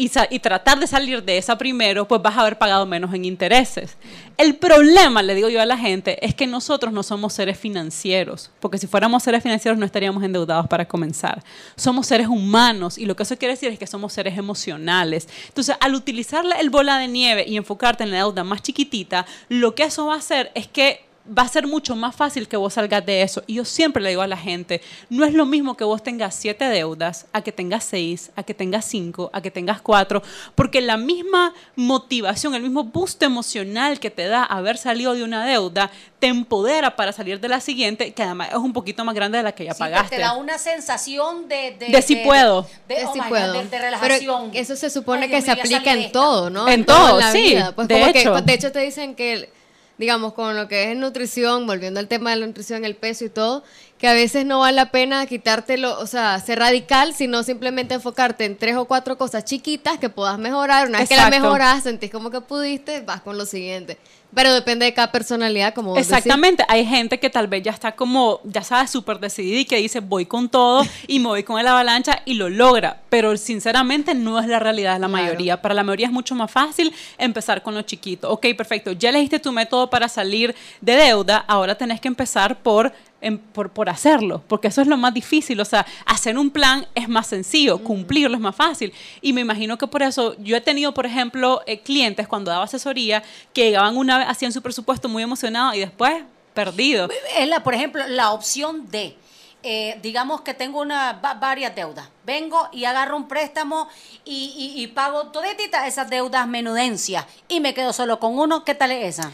y, 0.00 0.38
tratar 0.38 0.78
de 0.78 0.86
salir 0.86 1.22
de 1.22 1.36
esa 1.36 1.58
primero, 1.58 2.08
pues 2.08 2.22
vas 2.22 2.36
a 2.36 2.40
haber 2.40 2.56
pagado 2.56 2.86
menos 2.86 3.12
en 3.12 3.26
intereses. 3.26 3.98
El 4.38 4.56
problema, 4.56 5.22
le 5.22 5.34
digo 5.34 5.50
yo 5.50 5.60
a 5.60 5.66
la 5.66 5.76
gente, 5.76 6.24
es 6.24 6.34
que 6.34 6.46
nosotros 6.46 6.92
no 6.92 7.02
somos 7.02 7.34
seres 7.34 7.58
financieros, 7.58 8.50
porque 8.60 8.78
si 8.78 8.86
fuéramos 8.86 9.22
seres 9.22 9.42
financieros 9.42 9.78
no 9.78 9.84
estaríamos 9.84 10.24
endeudados 10.24 10.66
para 10.68 10.86
comenzar. 10.86 11.44
Somos 11.76 12.06
seres 12.06 12.28
humanos 12.28 12.96
y 12.96 13.04
lo 13.04 13.14
que 13.14 13.24
eso 13.24 13.36
quiere 13.36 13.54
decir 13.54 13.70
es 13.70 13.78
que 13.78 13.86
somos 13.86 14.14
seres 14.14 14.38
emocionales. 14.38 15.28
Entonces, 15.48 15.76
al 15.80 15.94
utilizar 15.94 16.44
el 16.58 16.70
bola 16.70 16.96
de 16.96 17.08
nieve 17.08 17.44
y 17.46 17.58
enfocarte 17.58 18.04
en 18.04 18.10
la 18.10 18.18
deuda 18.18 18.42
más 18.42 18.62
chiquitita, 18.62 19.26
lo 19.50 19.74
que 19.74 19.82
eso 19.82 20.06
va 20.06 20.14
a 20.14 20.18
hacer 20.18 20.50
es 20.54 20.66
que 20.66 21.09
va 21.38 21.42
a 21.42 21.48
ser 21.48 21.66
mucho 21.66 21.94
más 21.94 22.16
fácil 22.16 22.48
que 22.48 22.56
vos 22.56 22.74
salgas 22.74 23.04
de 23.06 23.22
eso. 23.22 23.42
Y 23.46 23.54
yo 23.54 23.64
siempre 23.64 24.02
le 24.02 24.08
digo 24.08 24.22
a 24.22 24.26
la 24.26 24.36
gente, 24.36 24.80
no 25.10 25.24
es 25.24 25.32
lo 25.34 25.46
mismo 25.46 25.76
que 25.76 25.84
vos 25.84 26.02
tengas 26.02 26.34
siete 26.34 26.64
deudas, 26.64 27.26
a 27.32 27.42
que 27.42 27.52
tengas 27.52 27.84
seis, 27.84 28.30
a 28.36 28.42
que 28.42 28.54
tengas 28.54 28.84
cinco, 28.86 29.30
a 29.32 29.40
que 29.40 29.50
tengas 29.50 29.80
cuatro, 29.80 30.22
porque 30.54 30.80
la 30.80 30.96
misma 30.96 31.52
motivación, 31.76 32.54
el 32.54 32.62
mismo 32.62 32.84
boost 32.84 33.22
emocional 33.22 34.00
que 34.00 34.10
te 34.10 34.26
da 34.26 34.44
haber 34.44 34.76
salido 34.78 35.14
de 35.14 35.22
una 35.22 35.44
deuda, 35.44 35.90
te 36.18 36.26
empodera 36.26 36.96
para 36.96 37.12
salir 37.12 37.40
de 37.40 37.48
la 37.48 37.60
siguiente, 37.60 38.12
que 38.12 38.22
además 38.22 38.48
es 38.50 38.56
un 38.56 38.72
poquito 38.72 39.04
más 39.04 39.14
grande 39.14 39.38
de 39.38 39.44
la 39.44 39.52
que 39.52 39.64
ya 39.64 39.74
Sí, 39.74 39.78
pagaste. 39.78 40.16
Te 40.16 40.22
da 40.22 40.34
una 40.34 40.58
sensación 40.58 41.48
de... 41.48 41.76
De 41.78 42.02
si 42.02 42.16
puedo. 42.16 42.66
De, 42.88 42.96
De 42.96 43.04
oh 43.06 43.12
si 43.12 43.18
my 43.18 43.24
God, 43.24 43.28
puedo. 43.28 43.52
de- 43.54 43.68
de 43.68 43.78
relajación. 43.78 44.50
Pero 44.50 44.62
eso 44.62 44.76
se 44.76 44.90
supone 44.90 45.22
Ay, 45.22 45.28
que 45.30 45.36
Dios 45.36 45.44
se 45.44 45.50
aplica 45.52 45.92
en 45.92 46.12
todo, 46.12 46.50
¿no? 46.50 46.68
En 46.68 46.84
todo, 46.84 47.18
la 47.20 47.32
sí, 47.32 47.40
vida. 47.54 47.72
Pues 47.74 47.88
de 47.88 48.00
como 48.00 48.12
que- 48.12 48.20
hecho. 48.20 48.40
de 48.40 48.52
hecho, 48.54 48.72
te 48.72 48.80
dicen 48.80 49.14
que, 49.14 49.50
digamos, 50.00 50.32
con 50.32 50.56
lo 50.56 50.66
que 50.66 50.90
es 50.90 50.96
nutrición, 50.96 51.66
volviendo 51.66 52.00
al 52.00 52.08
tema 52.08 52.30
de 52.30 52.36
la 52.36 52.46
nutrición, 52.46 52.86
el 52.86 52.96
peso 52.96 53.26
y 53.26 53.28
todo, 53.28 53.62
que 53.98 54.08
a 54.08 54.14
veces 54.14 54.46
no 54.46 54.60
vale 54.60 54.74
la 54.74 54.90
pena 54.90 55.26
quitártelo, 55.26 56.00
o 56.00 56.06
sea, 56.06 56.40
ser 56.40 56.58
radical, 56.58 57.12
sino 57.12 57.42
simplemente 57.42 57.92
enfocarte 57.92 58.46
en 58.46 58.56
tres 58.56 58.76
o 58.76 58.86
cuatro 58.86 59.18
cosas 59.18 59.44
chiquitas 59.44 59.98
que 59.98 60.08
puedas 60.08 60.38
mejorar. 60.38 60.88
Una 60.88 61.00
vez 61.00 61.08
que 61.10 61.16
la 61.16 61.28
mejoras, 61.28 61.82
sentís 61.82 62.10
como 62.10 62.30
que 62.30 62.40
pudiste, 62.40 63.02
vas 63.02 63.20
con 63.20 63.36
lo 63.36 63.44
siguiente. 63.44 63.98
Pero 64.34 64.52
depende 64.54 64.84
de 64.84 64.94
cada 64.94 65.10
personalidad, 65.10 65.74
como 65.74 65.88
vos 65.90 65.96
decís. 65.96 66.10
Exactamente, 66.12 66.64
hay 66.68 66.86
gente 66.86 67.18
que 67.18 67.30
tal 67.30 67.48
vez 67.48 67.62
ya 67.64 67.72
está 67.72 67.92
como, 67.92 68.40
ya 68.44 68.62
sabes, 68.62 68.90
súper 68.90 69.18
decidida 69.18 69.58
y 69.60 69.64
que 69.64 69.76
dice 69.76 70.00
voy 70.00 70.24
con 70.26 70.48
todo 70.48 70.84
y 71.08 71.18
me 71.18 71.26
voy 71.26 71.42
con 71.42 71.58
el 71.58 71.66
avalancha 71.66 72.22
y 72.24 72.34
lo 72.34 72.48
logra, 72.48 73.00
pero 73.08 73.36
sinceramente 73.36 74.14
no 74.14 74.38
es 74.38 74.46
la 74.46 74.58
realidad 74.60 74.94
de 74.94 75.00
la 75.00 75.08
Claro. 75.08 75.24
mayoría. 75.24 75.60
Para 75.60 75.74
la 75.74 75.82
mayoría 75.82 76.06
es 76.06 76.12
mucho 76.12 76.34
más 76.34 76.50
fácil 76.50 76.92
empezar 77.18 77.62
con 77.62 77.74
lo 77.74 77.82
chiquito. 77.82 78.30
Ok, 78.30 78.46
perfecto, 78.56 78.92
ya 78.92 79.08
elegiste 79.10 79.40
tu 79.40 79.50
método 79.52 79.90
para 79.90 80.08
salir 80.08 80.54
de 80.80 80.94
deuda, 80.94 81.44
ahora 81.48 81.74
tenés 81.74 82.00
que 82.00 82.08
empezar 82.08 82.56
por 82.62 82.92
en- 83.20 83.38
por, 83.38 83.70
por 83.70 83.88
hacerlo, 83.88 84.42
porque 84.48 84.68
eso 84.68 84.80
es 84.80 84.86
lo 84.86 84.96
más 84.96 85.12
difícil, 85.14 85.60
o 85.60 85.64
sea, 85.64 85.84
hacer 86.06 86.38
un 86.38 86.50
plan 86.50 86.86
es 86.94 87.08
más 87.08 87.26
sencillo, 87.26 87.78
cumplirlo 87.84 88.36
es 88.36 88.40
más 88.42 88.56
fácil. 88.56 88.92
Y 89.20 89.32
me 89.32 89.40
imagino 89.42 89.76
que 89.78 89.86
por 89.86 90.02
eso 90.02 90.34
yo 90.38 90.56
he 90.56 90.60
tenido, 90.60 90.94
por 90.94 91.06
ejemplo, 91.06 91.62
eh, 91.66 91.80
clientes 91.80 92.26
cuando 92.28 92.50
daba 92.50 92.64
asesoría 92.64 93.22
que 93.52 93.64
llegaban 93.66 93.96
una 93.96 94.18
vez, 94.18 94.26
hacían 94.28 94.52
su 94.52 94.62
presupuesto 94.62 95.08
muy 95.08 95.22
emocionados 95.22 95.74
y 95.76 95.80
después 95.80 96.22
perdido. 96.54 97.08
Es 97.36 97.48
la, 97.48 97.62
por 97.62 97.74
ejemplo, 97.74 98.06
la 98.08 98.32
opción 98.32 98.90
de, 98.90 99.16
eh, 99.62 99.98
digamos 100.02 100.40
que 100.40 100.54
tengo 100.54 100.80
una, 100.80 101.12
va- 101.12 101.34
varias 101.34 101.74
deudas. 101.76 102.08
Vengo 102.24 102.68
y 102.72 102.84
agarro 102.86 103.16
un 103.16 103.28
préstamo 103.28 103.88
y, 104.24 104.54
y- 104.76 104.82
y 104.82 104.86
pago 104.88 105.28
todititas 105.28 105.86
esas 105.86 106.08
deudas 106.08 106.48
menudencias 106.48 107.26
y 107.48 107.60
me 107.60 107.74
quedo 107.74 107.92
solo 107.92 108.18
con 108.18 108.38
uno. 108.38 108.64
¿Qué 108.64 108.74
tal 108.74 108.90
es 108.92 109.18
esa? 109.18 109.30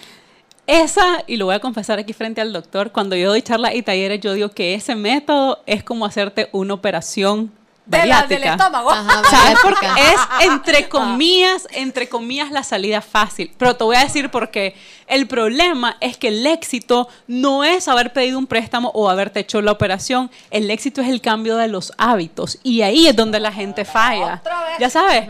Esa, 0.66 1.22
y 1.28 1.36
lo 1.36 1.46
voy 1.46 1.54
a 1.54 1.60
confesar 1.60 1.98
aquí 2.00 2.12
frente 2.12 2.40
al 2.40 2.52
doctor, 2.52 2.90
cuando 2.90 3.14
yo 3.14 3.28
doy 3.28 3.42
charlas 3.42 3.74
y 3.74 3.82
talleres, 3.82 4.20
yo 4.20 4.32
digo 4.32 4.48
que 4.48 4.74
ese 4.74 4.96
método 4.96 5.62
es 5.64 5.84
como 5.84 6.04
hacerte 6.04 6.48
una 6.50 6.74
operación 6.74 7.52
De 7.84 8.04
la, 8.04 8.26
del 8.26 8.42
estómago. 8.42 8.90
Ajá, 8.90 9.22
¿Sabes 9.30 9.60
por 9.60 9.78
qué? 9.78 9.86
Es 9.86 10.48
entre 10.50 10.88
comillas, 10.88 11.68
entre 11.70 12.08
comillas 12.08 12.50
la 12.50 12.64
salida 12.64 13.00
fácil. 13.00 13.52
Pero 13.56 13.76
te 13.76 13.84
voy 13.84 13.94
a 13.94 14.00
decir 14.00 14.28
por 14.28 14.50
qué. 14.50 14.74
El 15.06 15.28
problema 15.28 15.96
es 16.00 16.16
que 16.16 16.28
el 16.28 16.44
éxito 16.44 17.08
no 17.28 17.62
es 17.62 17.86
haber 17.86 18.12
pedido 18.12 18.36
un 18.36 18.48
préstamo 18.48 18.90
o 18.92 19.08
haberte 19.08 19.38
hecho 19.38 19.62
la 19.62 19.70
operación. 19.70 20.32
El 20.50 20.68
éxito 20.72 21.00
es 21.00 21.08
el 21.08 21.20
cambio 21.20 21.56
de 21.56 21.68
los 21.68 21.92
hábitos. 21.96 22.58
Y 22.64 22.82
ahí 22.82 23.06
es 23.06 23.14
donde 23.14 23.38
la 23.38 23.52
gente 23.52 23.84
falla. 23.84 24.40
Otra 24.40 24.64
vez. 24.64 24.78
Ya 24.80 24.90
sabes. 24.90 25.28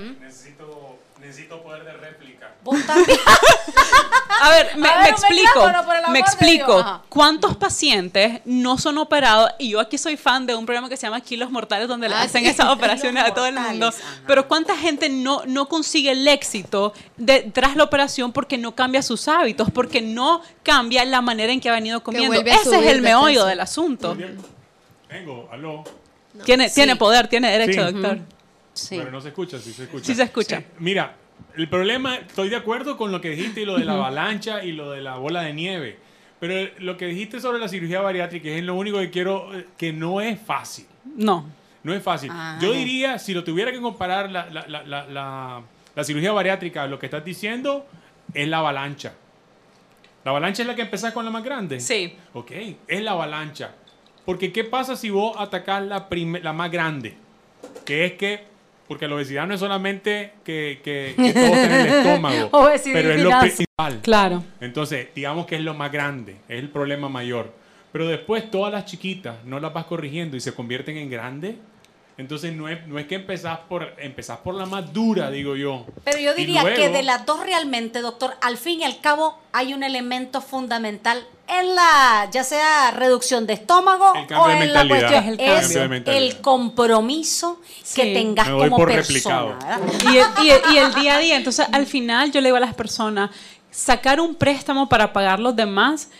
Necesito 1.21 1.63
poder 1.63 1.85
de. 1.85 2.06
Vos 2.67 2.77
también. 2.87 3.19
A 4.43 4.51
ver, 4.51 4.77
me, 4.77 4.87
A 4.89 4.99
ver, 4.99 5.03
me 5.05 5.09
un 5.09 5.15
explico. 5.15 5.67
Me 6.11 6.19
explico. 6.19 7.03
¿Cuántos 7.09 7.57
pacientes 7.57 8.41
no 8.45 8.77
son 8.77 8.99
operados? 8.99 9.51
Y 9.59 9.71
yo 9.71 9.81
aquí 9.81 9.97
soy 9.97 10.17
fan 10.19 10.45
de 10.47 10.55
un 10.55 10.67
programa 10.67 10.89
que 10.91 10.97
se 10.99 11.07
llama 11.07 11.21
Kilos 11.23 11.51
Mortales, 11.51 11.89
donde 11.89 12.09
le 12.09 12.15
Ah, 12.17 12.23
hacen 12.23 12.43
sí. 12.45 12.51
esas 12.51 12.67
operaciones 12.71 13.25
a 13.25 13.33
todo 13.33 13.47
el 13.47 13.55
mundo. 13.59 13.89
Ajá. 13.89 13.99
Pero 14.27 14.47
¿cuánta 14.47 14.77
gente 14.77 15.09
no, 15.09 15.43
no 15.47 15.69
consigue 15.69 16.11
el 16.11 16.29
éxito 16.29 16.93
de, 17.17 17.51
tras 17.53 17.77
la 17.77 17.85
operación 17.85 18.33
porque 18.33 18.59
no 18.59 18.75
cambia 18.75 19.01
sus 19.01 19.27
hábitos, 19.29 19.71
porque 19.71 20.03
no 20.03 20.43
cambia 20.63 21.05
la 21.07 21.23
manera 21.23 21.53
en 21.53 21.61
que 21.61 21.71
ha 21.71 21.73
venido 21.73 22.03
comiendo? 22.03 22.39
Ese 22.43 22.79
es 22.79 22.87
el 22.93 23.01
meollo 23.01 23.47
del 23.47 23.61
asunto. 23.61 24.17
Vengo, 25.09 25.49
aló. 25.51 25.85
Tiene, 26.45 26.69
tiene 26.69 26.97
poder, 26.97 27.29
tiene 27.29 27.51
derecho, 27.51 27.87
Sí. 27.87 27.93
doctor. 27.95 28.19
Sí. 28.75 28.97
Pero 28.99 29.11
no 29.11 29.21
se 29.23 29.29
escucha, 29.29 29.59
sí 29.59 29.73
se 29.73 29.85
escucha. 29.85 30.05
Sí 30.05 30.15
se 30.15 30.23
escucha. 30.25 30.63
Mira, 30.79 31.17
el 31.57 31.69
problema, 31.69 32.17
estoy 32.17 32.49
de 32.49 32.57
acuerdo 32.57 32.97
con 32.97 33.13
lo 33.13 33.21
que 33.21 33.31
dijiste 33.31 33.63
y 33.63 33.65
lo 33.65 33.79
de 33.79 33.85
la 33.85 33.95
avalancha 33.95 34.63
y 34.65 34.73
lo 34.73 34.91
de 34.91 35.01
la 35.03 35.17
bola 35.17 35.43
de 35.43 35.53
nieve. 35.55 35.99
Pero 36.39 36.71
lo 36.81 36.97
que 36.99 37.07
dijiste 37.07 37.41
sobre 37.41 37.59
la 37.59 37.69
cirugía 37.69 38.01
bariátrica 38.03 38.49
es 38.51 38.63
lo 38.63 38.75
único 38.75 38.99
que 38.99 39.11
quiero, 39.11 39.55
eh, 39.57 39.67
que 39.79 39.93
no 39.93 40.21
es 40.21 40.39
fácil. 40.39 40.87
No. 41.17 41.47
No 41.83 41.95
es 41.95 42.03
fácil. 42.03 42.31
Ah. 42.33 42.59
Yo 42.61 42.73
diría, 42.73 43.19
si 43.19 43.33
lo 43.33 43.43
tuviera 43.45 43.73
que 43.73 43.81
comparar 43.81 44.31
la, 44.31 44.47
la- 44.51 44.67
la- 44.67 44.83
la- 44.85 45.07
la- 45.07 45.63
la 45.95 46.05
cirugía 46.05 46.33
bariátrica 46.33 46.83
a 46.83 46.87
lo 46.89 46.99
que 46.99 47.07
estás 47.07 47.25
diciendo, 47.25 47.87
es 48.35 48.47
la 48.49 48.59
avalancha. 48.59 49.15
¿La 50.25 50.31
avalancha 50.33 50.63
es 50.63 50.69
la 50.69 50.75
que 50.75 50.83
empezás 50.83 51.13
con 51.15 51.25
la 51.25 51.31
más 51.31 51.45
grande? 51.45 51.81
Sí. 51.81 52.17
Ok, 52.35 52.51
es 52.89 53.03
la 53.03 53.13
avalancha. 53.13 53.71
Porque 54.25 54.53
¿qué 54.53 54.65
pasa 54.65 54.97
si 54.97 55.09
vos 55.09 55.37
atacás 55.39 55.83
la, 55.87 56.09
prime- 56.09 56.41
la 56.41 56.53
más 56.53 56.71
grande? 56.71 57.17
Que 57.87 58.05
es 58.05 58.13
que, 58.15 58.45
porque 58.89 59.09
la 59.09 59.15
obesidad 59.17 59.47
no 59.47 59.55
es 59.55 59.61
solamente 59.61 60.33
que, 60.45 60.81
que, 60.83 61.15
que 61.17 61.33
todos 61.33 61.53
tienen 61.53 61.81
el 61.81 61.87
estómago, 61.87 62.49
Obesidad 62.53 62.95
pero 62.95 63.13
es 63.13 63.21
lo 63.23 63.41
principal. 63.41 64.01
Claro. 64.03 64.45
Entonces, 64.61 65.09
digamos 65.15 65.47
que 65.47 65.57
es 65.57 65.63
lo 65.63 65.75
más 65.75 65.91
grande, 65.93 66.37
es 66.49 66.59
el 66.59 66.69
problema 66.69 67.09
mayor. 67.09 67.53
Pero 67.93 68.09
después 68.09 68.51
todas 68.51 68.73
las 68.73 68.85
chiquitas 68.85 69.37
no 69.45 69.59
las 69.59 69.73
vas 69.73 69.87
corrigiendo 69.87 70.37
y 70.37 70.41
se 70.41 70.53
convierten 70.53 70.97
en 70.99 71.09
grandes. 71.09 71.57
Entonces 72.19 72.55
no 72.55 72.67
es, 72.69 72.87
no 72.87 72.99
es 72.99 73.07
que 73.07 73.17
empezás 73.17 73.59
por, 73.69 73.93
empezás 73.99 74.39
por 74.39 74.55
la 74.55 74.65
más 74.65 74.91
dura, 74.93 75.31
digo 75.31 75.55
yo. 75.55 75.85
Pero 76.03 76.19
yo 76.19 76.33
diría 76.35 76.63
que 76.75 76.89
de 76.89 77.03
las 77.03 77.27
dos 77.27 77.41
realmente, 77.45 78.01
doctor, 78.01 78.35
al 78.41 78.57
fin 78.57 78.81
y 78.81 78.85
al 78.85 79.01
cabo 79.03 79.39
hay 79.53 79.75
un 79.75 79.83
elemento 79.83 80.41
fundamental 80.41 81.27
en 81.47 81.75
la, 81.75 82.27
ya 82.33 82.43
sea 82.43 82.91
reducción 82.93 83.47
de 83.47 83.53
estómago 83.53 84.13
o 84.39 84.49
de 84.49 84.55
en 84.65 84.73
la 84.73 84.89
cuestión, 84.89 85.13
Es 85.25 85.27
el 85.29 85.41
es 85.41 85.61
cambio 85.61 85.81
de 85.83 85.89
mentalidad. 85.89 86.23
el 86.25 86.41
compromiso 86.41 87.61
que 87.95 88.03
Sí. 88.05 88.13
tengas 88.15 88.49
como 88.49 88.77
por 88.79 88.89
persona. 88.89 89.59
y 90.11 90.17
el- 90.17 90.63
y 90.75 90.79
el 90.79 90.95
día 90.95 91.17
a 91.17 91.19
día. 91.19 91.37
Entonces, 91.37 91.67
al 91.71 91.87
final, 91.87 92.33
yo 92.33 92.41
le 92.41 92.49
digo 92.49 92.57
a 92.57 92.61
las 92.61 92.75
personas, 92.75 93.31
sacar 93.71 94.21
un 94.23 94.35
préstamo 94.35 94.89
para 94.89 95.13
pagar 95.13 95.39
los 95.39 95.55
demás 95.55 96.11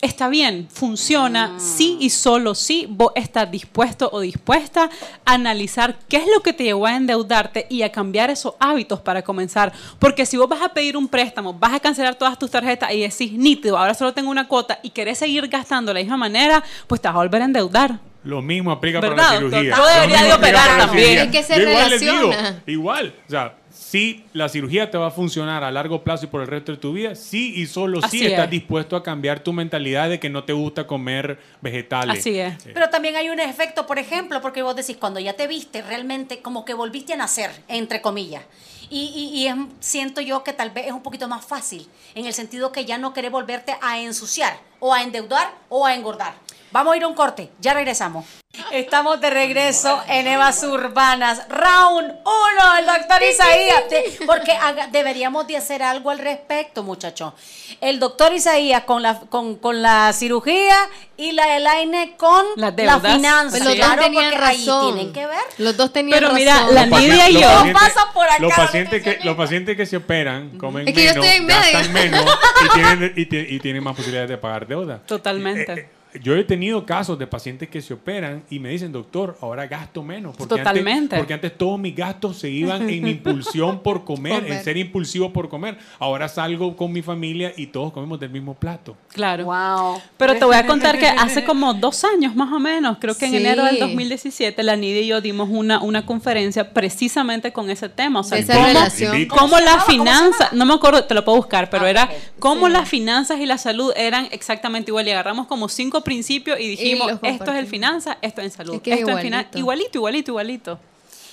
está 0.00 0.28
bien, 0.28 0.68
funciona, 0.70 1.54
sí 1.58 1.96
y 2.00 2.10
solo 2.10 2.54
sí 2.54 2.86
vos 2.88 3.12
estás 3.14 3.50
dispuesto 3.50 4.08
o 4.12 4.20
dispuesta 4.20 4.90
a 5.24 5.32
analizar 5.32 5.98
qué 6.08 6.18
es 6.18 6.26
lo 6.34 6.42
que 6.42 6.52
te 6.52 6.64
llevó 6.64 6.86
a 6.86 6.96
endeudarte 6.96 7.66
y 7.70 7.82
a 7.82 7.90
cambiar 7.92 8.30
esos 8.30 8.54
hábitos 8.60 9.00
para 9.00 9.22
comenzar. 9.22 9.72
Porque 9.98 10.26
si 10.26 10.36
vos 10.36 10.48
vas 10.48 10.62
a 10.62 10.68
pedir 10.70 10.96
un 10.96 11.08
préstamo, 11.08 11.54
vas 11.54 11.74
a 11.74 11.80
cancelar 11.80 12.14
todas 12.14 12.38
tus 12.38 12.50
tarjetas 12.50 12.92
y 12.92 13.00
decís, 13.00 13.32
nítido, 13.32 13.78
ahora 13.78 13.94
solo 13.94 14.12
tengo 14.12 14.30
una 14.30 14.48
cuota 14.48 14.78
y 14.82 14.90
querés 14.90 15.18
seguir 15.18 15.48
gastando 15.48 15.90
de 15.90 15.94
la 15.94 16.00
misma 16.00 16.16
manera, 16.16 16.62
pues 16.86 17.00
te 17.00 17.08
vas 17.08 17.14
a 17.14 17.18
volver 17.18 17.42
a 17.42 17.44
endeudar. 17.46 17.98
Lo 18.24 18.42
mismo 18.42 18.72
aplica 18.72 19.00
para 19.00 19.14
¿Verdad, 19.14 19.32
la 19.32 19.38
cirugía. 19.38 19.76
Yo 19.76 19.86
debería 19.86 20.22
de 20.24 20.32
operar 20.32 20.78
también. 20.78 21.06
cirugía. 21.06 21.22
Es 21.22 21.30
que 21.30 21.42
se 21.44 21.62
Yo 21.62 21.68
igual 21.70 21.90
les 21.90 22.00
digo, 22.00 22.30
igual, 22.66 23.14
o 23.26 23.30
sea, 23.30 23.54
si 23.76 24.24
la 24.32 24.48
cirugía 24.48 24.90
te 24.90 24.96
va 24.98 25.08
a 25.08 25.10
funcionar 25.10 25.62
a 25.62 25.70
largo 25.70 26.02
plazo 26.02 26.24
y 26.24 26.28
por 26.28 26.40
el 26.40 26.46
resto 26.46 26.72
de 26.72 26.78
tu 26.78 26.92
vida, 26.92 27.14
sí 27.14 27.52
y 27.56 27.66
solo 27.66 28.00
Así 28.02 28.20
sí 28.20 28.26
estás 28.26 28.46
es. 28.46 28.50
dispuesto 28.50 28.96
a 28.96 29.02
cambiar 29.02 29.40
tu 29.40 29.52
mentalidad 29.52 30.08
de 30.08 30.18
que 30.18 30.30
no 30.30 30.44
te 30.44 30.52
gusta 30.52 30.86
comer 30.86 31.38
vegetales. 31.60 32.18
Así 32.20 32.38
es. 32.38 32.54
Pero 32.72 32.88
también 32.90 33.16
hay 33.16 33.28
un 33.28 33.38
efecto, 33.38 33.86
por 33.86 33.98
ejemplo, 33.98 34.40
porque 34.40 34.62
vos 34.62 34.74
decís, 34.74 34.96
cuando 34.96 35.20
ya 35.20 35.34
te 35.34 35.46
viste 35.46 35.82
realmente 35.82 36.40
como 36.40 36.64
que 36.64 36.74
volviste 36.74 37.12
a 37.12 37.16
nacer, 37.16 37.50
entre 37.68 38.00
comillas. 38.00 38.42
Y, 38.88 39.12
y- 39.14 39.38
y 39.42 39.46
es- 39.48 39.56
siento 39.80 40.20
yo 40.20 40.44
que 40.44 40.52
tal 40.52 40.70
vez 40.70 40.86
es 40.86 40.92
un 40.92 41.02
poquito 41.02 41.26
más 41.28 41.44
fácil, 41.44 41.86
en 42.14 42.24
el 42.24 42.32
sentido 42.32 42.70
que 42.72 42.84
ya 42.84 42.98
no 42.98 43.12
querés 43.12 43.32
volverte 43.32 43.74
a 43.82 43.98
ensuciar, 44.00 44.58
o 44.78 44.94
a 44.94 45.02
endeudar, 45.02 45.52
o 45.68 45.84
a 45.86 45.94
engordar. 45.94 46.34
Vamos 46.76 46.92
a 46.92 46.96
ir 46.98 47.04
a 47.04 47.08
un 47.08 47.14
corte, 47.14 47.48
ya 47.58 47.72
regresamos. 47.72 48.26
Estamos 48.70 49.18
de 49.22 49.30
regreso 49.30 50.02
en 50.08 50.26
Evas 50.26 50.62
Urbanas. 50.62 51.48
Round 51.48 52.16
1, 52.22 52.78
el 52.80 52.84
doctor 52.84 53.22
Isaías. 53.22 53.82
Porque 54.26 54.52
deberíamos 54.92 55.46
de 55.46 55.56
hacer 55.56 55.82
algo 55.82 56.10
al 56.10 56.18
respecto, 56.18 56.82
muchachos. 56.82 57.32
El 57.80 57.98
doctor 57.98 58.34
Isaías 58.34 58.82
con 58.84 59.02
la, 59.02 59.20
con, 59.20 59.56
con 59.56 59.80
la 59.80 60.12
cirugía 60.12 60.76
y 61.16 61.32
la 61.32 61.56
Elaine 61.56 62.14
con 62.18 62.44
Las 62.56 62.74
la 62.76 62.82
deudas. 62.98 63.14
finanza. 63.14 63.50
Pues 63.56 63.64
los 63.64 63.72
Sí. 63.72 63.78
dos 63.78 63.86
Claro, 63.86 64.02
tenían 64.02 64.30
porque 64.32 64.44
ahí 64.44 64.66
razón. 64.66 64.94
tienen 64.94 65.12
que 65.14 65.26
ver. 65.26 65.40
Los 65.56 65.76
dos 65.78 65.92
tenían 65.94 66.18
Pero 66.18 66.26
razón. 66.28 66.38
mira, 66.38 66.66
la 66.72 66.84
Nidia 66.98 67.30
y 67.30 67.34
yo- 67.34 67.40
los 67.40 67.50
pacientes- 67.52 67.82
Pasa 67.94 68.12
por 68.12 68.26
acá, 68.26 68.38
Los 68.38 68.52
pacientes, 68.52 69.02
que, 69.02 69.18
los 69.24 69.34
pacientes 69.36 69.76
que 69.78 69.86
se 69.86 69.96
operan 69.96 70.58
comen 70.58 70.86
Es 70.88 70.92
que 70.94 71.04
yo 71.06 71.10
menos, 71.14 71.24
estoy 71.24 71.36
en 71.38 71.46
medio. 71.46 71.60
gastan 71.72 71.92
menos 71.94 72.38
y 72.64 72.68
tienen, 72.74 73.12
y, 73.16 73.24
ti- 73.26 73.46
y 73.48 73.60
tienen 73.60 73.82
más 73.82 73.96
posibilidades 73.96 74.28
de 74.28 74.36
pagar 74.36 74.66
deuda. 74.66 74.98
Totalmente. 75.06 75.72
Eh, 75.72 75.76
eh, 75.78 75.88
yo 76.22 76.34
he 76.36 76.44
tenido 76.44 76.84
casos 76.86 77.18
de 77.18 77.26
pacientes 77.26 77.68
que 77.68 77.80
se 77.82 77.94
operan 77.94 78.44
y 78.50 78.58
me 78.58 78.68
dicen, 78.70 78.92
doctor, 78.92 79.36
ahora 79.40 79.66
gasto 79.66 80.02
menos. 80.02 80.36
Porque 80.36 80.56
Totalmente. 80.56 80.92
Antes, 81.16 81.18
porque 81.18 81.34
antes 81.34 81.56
todos 81.58 81.78
mis 81.78 81.94
gastos 81.94 82.38
se 82.38 82.48
iban 82.50 82.88
en 82.88 83.06
impulsión 83.08 83.80
por 83.82 84.04
comer, 84.04 84.34
Comer. 84.42 84.52
en 84.52 84.64
ser 84.64 84.76
impulsivo 84.76 85.32
por 85.32 85.48
comer. 85.48 85.78
Ahora 85.98 86.28
salgo 86.28 86.76
con 86.76 86.92
mi 86.92 87.02
familia 87.02 87.52
y 87.56 87.66
todos 87.68 87.92
comemos 87.92 88.18
del 88.20 88.30
mismo 88.30 88.54
plato. 88.54 88.96
Claro. 89.12 89.44
Wow. 89.46 90.00
Pero 90.16 90.36
te 90.36 90.44
voy 90.44 90.56
a 90.56 90.66
contar 90.66 90.98
que 90.98 91.06
hace 91.06 91.44
como 91.46 91.74
dos 91.74 92.04
años 92.04 92.34
más 92.34 92.52
o 92.52 92.58
menos, 92.58 92.98
creo 93.00 93.16
que 93.16 93.26
en 93.26 93.30
Sí. 93.32 93.36
enero 93.38 93.64
del 93.64 93.78
2017, 93.78 94.62
la 94.62 94.76
Nidia 94.76 95.00
y 95.02 95.06
yo 95.08 95.20
dimos 95.20 95.48
una, 95.50 95.80
una 95.82 96.06
conferencia 96.06 96.72
precisamente 96.72 97.52
con 97.52 97.70
ese 97.70 97.88
tema. 97.88 98.20
O 98.20 98.24
sea, 98.24 98.38
esa 98.38 98.54
cómo, 98.54 98.66
relación. 98.66 99.26
Cómo 99.26 99.40
¿Cómo 99.46 99.58
se 99.58 99.64
las 99.64 99.84
finanzas, 99.86 100.52
no 100.52 100.66
me 100.66 100.74
acuerdo, 100.74 101.04
te 101.04 101.14
lo 101.14 101.24
puedo 101.24 101.38
buscar, 101.38 101.70
pero 101.70 101.84
Ah, 101.86 101.90
era 101.90 102.10
cómo 102.38 102.66
Sí. 102.66 102.72
las 102.72 102.88
finanzas 102.88 103.38
y 103.40 103.46
la 103.46 103.58
salud 103.58 103.92
eran 103.96 104.28
exactamente 104.32 104.90
igual. 104.90 105.06
Y 105.06 105.10
agarramos 105.12 105.46
como 105.46 105.68
cinco 105.68 106.02
principios 106.06 106.58
y 106.60 106.68
dijimos, 106.68 107.12
esto 107.22 107.52
es 107.52 107.58
el 107.58 107.66
finanzas, 107.66 108.16
esto 108.22 108.40
es 108.40 108.46
en 108.46 108.50
salud. 108.52 108.74
Es 108.76 108.80
que 108.82 108.92
es 108.94 109.00
esto 109.00 109.10
es 109.18 109.24
igualito. 109.58 109.98
igualito, 109.98 110.30
igualito. 110.32 110.78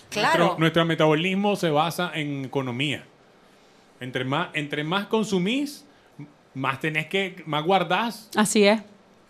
Claro. 0.09 0.39
Nuestro, 0.39 0.59
nuestro 0.59 0.85
metabolismo 0.85 1.55
se 1.55 1.69
basa 1.69 2.11
en 2.13 2.45
economía. 2.45 3.03
Entre 3.99 4.23
más, 4.25 4.49
entre 4.53 4.83
más 4.83 5.07
consumís, 5.07 5.85
más 6.53 6.79
tenés 6.79 7.07
que, 7.07 7.41
más 7.45 7.63
guardás. 7.63 8.29
Así 8.35 8.65
es. 8.65 8.81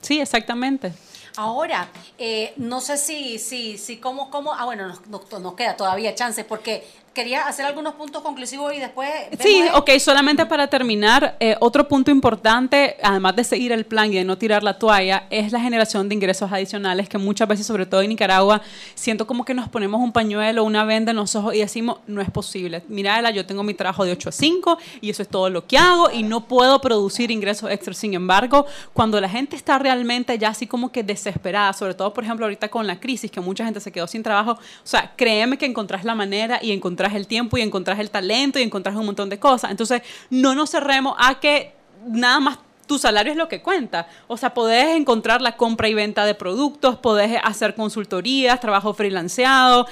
Sí, 0.02 0.20
exactamente. 0.20 0.92
Ahora, 1.38 1.88
eh, 2.18 2.54
no 2.58 2.82
sé 2.82 2.98
si, 2.98 3.40
si, 3.40 3.78
si, 3.78 3.98
cómo, 3.98 4.30
cómo, 4.30 4.54
ah, 4.54 4.66
bueno, 4.66 4.88
nos, 4.88 5.08
nos- 5.08 5.42
nos 5.42 5.54
queda 5.56 5.76
todavía 5.78 6.14
chance, 6.16 6.44
porque 6.44 6.84
quería 7.14 7.48
hacer 7.48 7.66
algunos 7.66 7.94
puntos 7.96 8.22
conclusivos 8.22 8.74
y 8.74 8.80
después... 8.80 9.10
Sí, 9.40 9.64
ok, 9.74 9.92
solamente 10.00 10.46
para 10.46 10.68
terminar, 10.68 11.38
eh, 11.40 11.56
otro 11.60 11.88
punto 11.88 12.12
importante, 12.12 12.98
además 13.04 13.36
de 13.36 13.44
seguir 13.44 13.72
el 13.72 13.86
plan 13.86 14.12
y 14.12 14.16
de 14.18 14.24
no 14.24 14.38
tirar 14.38 14.64
la 14.64 14.80
toalla, 14.80 15.28
es 15.30 15.52
la 15.52 15.60
generación 15.60 16.10
de 16.10 16.16
ingresos 16.16 16.52
adicionales 16.52 17.08
que 17.08 17.18
muchas 17.18 17.48
veces, 17.48 17.68
sobre 17.68 17.86
todo 17.86 18.02
en 18.02 18.10
Nicaragua, 18.10 18.62
siento 18.96 19.28
como 19.28 19.46
que 19.46 19.54
nos 19.54 19.70
ponemos 19.70 20.02
un 20.02 20.12
pañuelo, 20.12 20.64
una 20.64 20.84
venda 20.86 21.12
en 21.12 21.18
los 21.18 21.36
ojos 21.36 21.54
y 21.54 21.60
decimos, 21.60 21.98
no 22.08 22.22
es 22.22 22.32
posible. 22.32 22.84
Mira, 22.88 23.20
Ela, 23.20 23.32
yo 23.32 23.46
tengo 23.46 23.64
mi 23.64 23.74
trabajo 23.74 24.06
de 24.06 24.12
8 24.12 24.30
a 24.30 24.32
5 24.32 24.78
y 25.02 25.10
eso 25.10 25.22
es 25.22 25.30
todo 25.30 25.50
lo 25.50 25.68
que 25.68 25.78
hago 25.78 26.10
y 26.12 26.24
no 26.24 26.48
puedo 26.48 26.82
producir 26.82 27.30
ingresos 27.32 27.70
extras. 27.70 27.98
Sin 27.98 28.14
embargo, 28.14 28.66
cuando 28.94 29.22
la 29.22 29.30
gente 29.30 29.56
está 29.56 29.78
realmente 29.78 30.38
ya 30.38 30.50
así 30.50 30.66
como 30.68 30.92
que 30.92 31.04
desesperada, 31.04 31.74
sobre 31.74 31.94
todo, 31.94 32.14
por 32.14 32.24
ejemplo, 32.24 32.46
ahorita 32.46 32.70
con 32.70 32.88
la 32.88 33.00
crisis, 33.00 33.30
que 33.30 33.40
mucha 33.40 33.64
gente 33.66 33.80
se 33.80 33.92
quedó 33.92 34.08
sin 34.08 34.24
trabajo, 34.24 34.52
o 34.54 34.58
sea, 34.84 35.14
créeme 35.16 35.58
que 35.58 35.66
encontrás 35.66 36.04
la 36.04 36.16
manera 36.16 36.60
y 36.62 36.72
encontrás 36.72 37.03
el 37.14 37.28
tiempo 37.28 37.58
y 37.58 37.62
encontrás 37.62 38.00
el 38.00 38.10
talento 38.10 38.60
y 38.60 38.62
encontrás 38.62 38.96
un 38.96 39.06
montón 39.06 39.28
de 39.28 39.40
cosas. 39.40 39.72
Entonces, 39.72 40.02
no 40.30 40.56
nos 40.56 40.70
cerremos 40.72 41.16
a 41.20 41.42
que 41.42 41.74
nada 42.08 42.40
más 42.40 42.60
tu 42.88 42.98
salario 42.98 43.32
es 43.32 43.38
lo 43.38 43.50
que 43.50 43.62
cuenta. 43.62 44.08
O 44.28 44.38
sea, 44.38 44.54
podés 44.54 44.96
encontrar 44.96 45.42
la 45.42 45.58
compra 45.58 45.90
y 45.90 45.94
venta 45.94 46.26
de 46.26 46.36
productos, 46.36 46.98
podés 46.98 47.38
hacer 47.44 47.76
consultorías, 47.76 48.60
trabajo 48.60 48.94
freelanceado, 48.94 49.88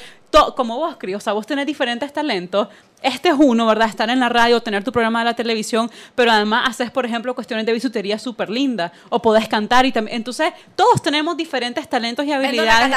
como 0.55 0.77
vos, 0.77 0.95
Cris. 0.97 1.15
O 1.15 1.19
sea, 1.19 1.33
vos 1.33 1.45
tenés 1.45 1.65
diferentes 1.65 2.11
talentos. 2.13 2.67
Este 3.01 3.29
es 3.29 3.35
uno, 3.37 3.65
¿verdad? 3.65 3.89
Estar 3.89 4.09
en 4.09 4.19
la 4.19 4.29
radio, 4.29 4.61
tener 4.61 4.83
tu 4.83 4.91
programa 4.91 5.19
de 5.19 5.25
la 5.25 5.33
televisión, 5.35 5.89
pero 6.15 6.31
además 6.31 6.69
haces, 6.69 6.91
por 6.91 7.05
ejemplo, 7.05 7.33
cuestiones 7.33 7.65
de 7.65 7.73
bisutería 7.73 8.19
súper 8.19 8.49
lindas. 8.49 8.91
O 9.09 9.21
podés 9.21 9.47
cantar 9.47 9.85
y 9.85 9.91
también. 9.91 10.17
Entonces, 10.17 10.53
todos 10.75 11.01
tenemos 11.01 11.35
diferentes 11.35 11.89
talentos 11.89 12.25
y 12.25 12.31
habilidades. 12.31 12.91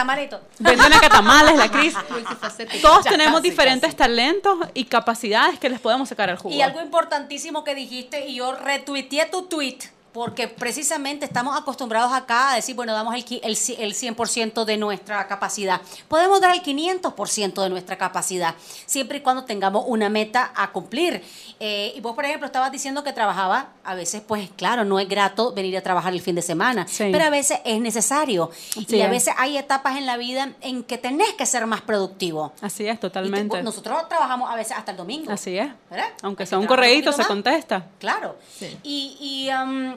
Venden 0.58 0.92
a 0.92 1.00
catamales, 1.00 1.56
la 1.56 1.70
Cris. 1.70 1.94
Todos 2.82 3.04
Ya 3.04 3.10
tenemos 3.10 3.40
casi, 3.40 3.50
diferentes 3.50 3.88
casi. 3.94 3.96
talentos 3.96 4.58
y 4.74 4.84
capacidades 4.84 5.58
que 5.58 5.68
les 5.68 5.80
podemos 5.80 6.08
sacar 6.08 6.30
al 6.30 6.36
jugo. 6.36 6.54
Y 6.54 6.60
algo 6.62 6.80
importantísimo 6.80 7.64
que 7.64 7.74
dijiste, 7.74 8.28
y 8.28 8.36
yo 8.36 8.54
retuiteé 8.54 9.26
tu 9.26 9.42
tweet, 9.42 9.78
porque 10.14 10.46
precisamente 10.48 11.26
estamos 11.26 11.58
acostumbrados 11.60 12.12
acá 12.12 12.52
a 12.52 12.54
decir, 12.54 12.76
bueno, 12.76 12.92
damos 12.94 13.14
el, 13.16 13.24
el, 13.42 13.50
el 13.78 13.94
100% 13.94 14.64
de 14.64 14.76
nuestra 14.76 15.26
capacidad. 15.26 15.80
Podemos 16.08 16.40
dar 16.40 16.54
el 16.54 16.62
500% 16.62 17.60
de 17.62 17.68
nuestra 17.68 17.98
capacidad, 17.98 18.54
siempre 18.86 19.18
y 19.18 19.20
cuando 19.22 19.44
tengamos 19.44 19.84
una 19.88 20.08
meta 20.08 20.52
a 20.54 20.70
cumplir. 20.70 21.20
Eh, 21.58 21.92
y 21.96 22.00
vos, 22.00 22.14
por 22.14 22.24
ejemplo, 22.24 22.46
estabas 22.46 22.70
diciendo 22.70 23.02
que 23.02 23.12
trabajaba, 23.12 23.70
a 23.82 23.94
veces, 23.96 24.22
pues 24.26 24.48
claro, 24.56 24.84
no 24.84 25.00
es 25.00 25.08
grato 25.08 25.52
venir 25.52 25.76
a 25.76 25.82
trabajar 25.82 26.12
el 26.12 26.20
fin 26.20 26.36
de 26.36 26.42
semana, 26.42 26.86
Sí. 26.86 27.08
pero 27.10 27.24
a 27.24 27.30
veces 27.30 27.58
es 27.64 27.80
necesario. 27.80 28.50
Así 28.70 28.86
y 28.96 29.00
a 29.00 29.06
es. 29.06 29.10
veces 29.10 29.34
hay 29.36 29.58
etapas 29.58 29.96
en 29.96 30.06
la 30.06 30.16
vida 30.16 30.52
en 30.60 30.84
que 30.84 30.96
tenés 30.96 31.32
que 31.34 31.44
ser 31.44 31.66
más 31.66 31.80
productivo. 31.80 32.52
Así 32.60 32.86
es, 32.86 32.94
te- 33.00 33.08
totalmente. 33.08 33.62
nosotros 33.64 34.08
trabajamos 34.08 34.48
a 34.48 34.54
veces 34.54 34.76
hasta 34.76 34.92
el 34.92 34.96
domingo. 34.96 35.32
Así 35.32 35.58
es. 35.58 35.68
¿verdad? 35.90 36.08
Aunque 36.22 36.46
sea 36.46 36.58
un 36.58 36.66
correíto, 36.66 37.10
se 37.10 37.18
más. 37.18 37.26
contesta. 37.26 37.86
Claro. 37.98 38.36
Sí. 38.56 38.78
Y, 38.84 39.16
y, 39.20 39.50
um, 39.52 39.96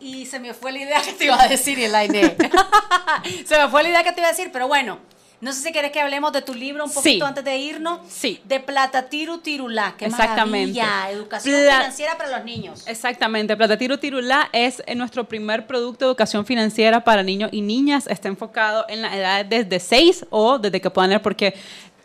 y 0.00 0.26
se 0.26 0.38
me 0.40 0.52
fue 0.54 0.72
la 0.72 0.78
idea 0.80 1.00
que 1.02 1.12
te 1.12 1.24
iba 1.24 1.40
a 1.40 1.48
decir, 1.48 1.78
Elaine. 1.78 2.36
se 3.46 3.58
me 3.58 3.68
fue 3.68 3.82
la 3.82 3.88
idea 3.90 4.04
que 4.04 4.12
te 4.12 4.20
iba 4.20 4.28
a 4.28 4.32
decir, 4.32 4.50
pero 4.52 4.68
bueno. 4.68 4.98
No 5.40 5.52
sé 5.52 5.60
si 5.60 5.72
quieres 5.72 5.90
que 5.92 6.00
hablemos 6.00 6.32
de 6.32 6.40
tu 6.40 6.54
libro 6.54 6.84
un 6.84 6.88
Sí. 6.90 6.94
poquito 6.94 7.26
antes 7.26 7.44
de 7.44 7.58
irnos. 7.58 8.00
Sí. 8.08 8.40
De 8.44 8.60
Plata 8.60 9.10
Tiru 9.10 9.38
Tirulá. 9.38 9.94
Qué 9.98 10.06
Exactamente. 10.06 10.80
maravilla. 10.80 11.10
Educación 11.10 11.54
Pla- 11.60 11.76
financiera 11.80 12.16
para 12.16 12.30
los 12.38 12.44
niños. 12.46 12.82
Exactamente, 12.86 13.54
Plata 13.54 13.76
Tiro 13.76 13.98
Tirulá 13.98 14.48
es 14.52 14.82
nuestro 14.96 15.24
primer 15.24 15.66
producto 15.66 16.06
de 16.06 16.10
educación 16.12 16.46
financiera 16.46 17.04
para 17.04 17.22
niños 17.22 17.50
y 17.52 17.60
niñas. 17.60 18.06
Está 18.06 18.28
enfocado 18.28 18.86
en 18.88 19.02
la 19.02 19.14
edad 19.14 19.44
desde 19.44 19.80
6 19.80 20.24
o 20.30 20.58
desde 20.58 20.80
que 20.80 20.88
puedan 20.88 21.10
leer, 21.10 21.20
porque 21.20 21.52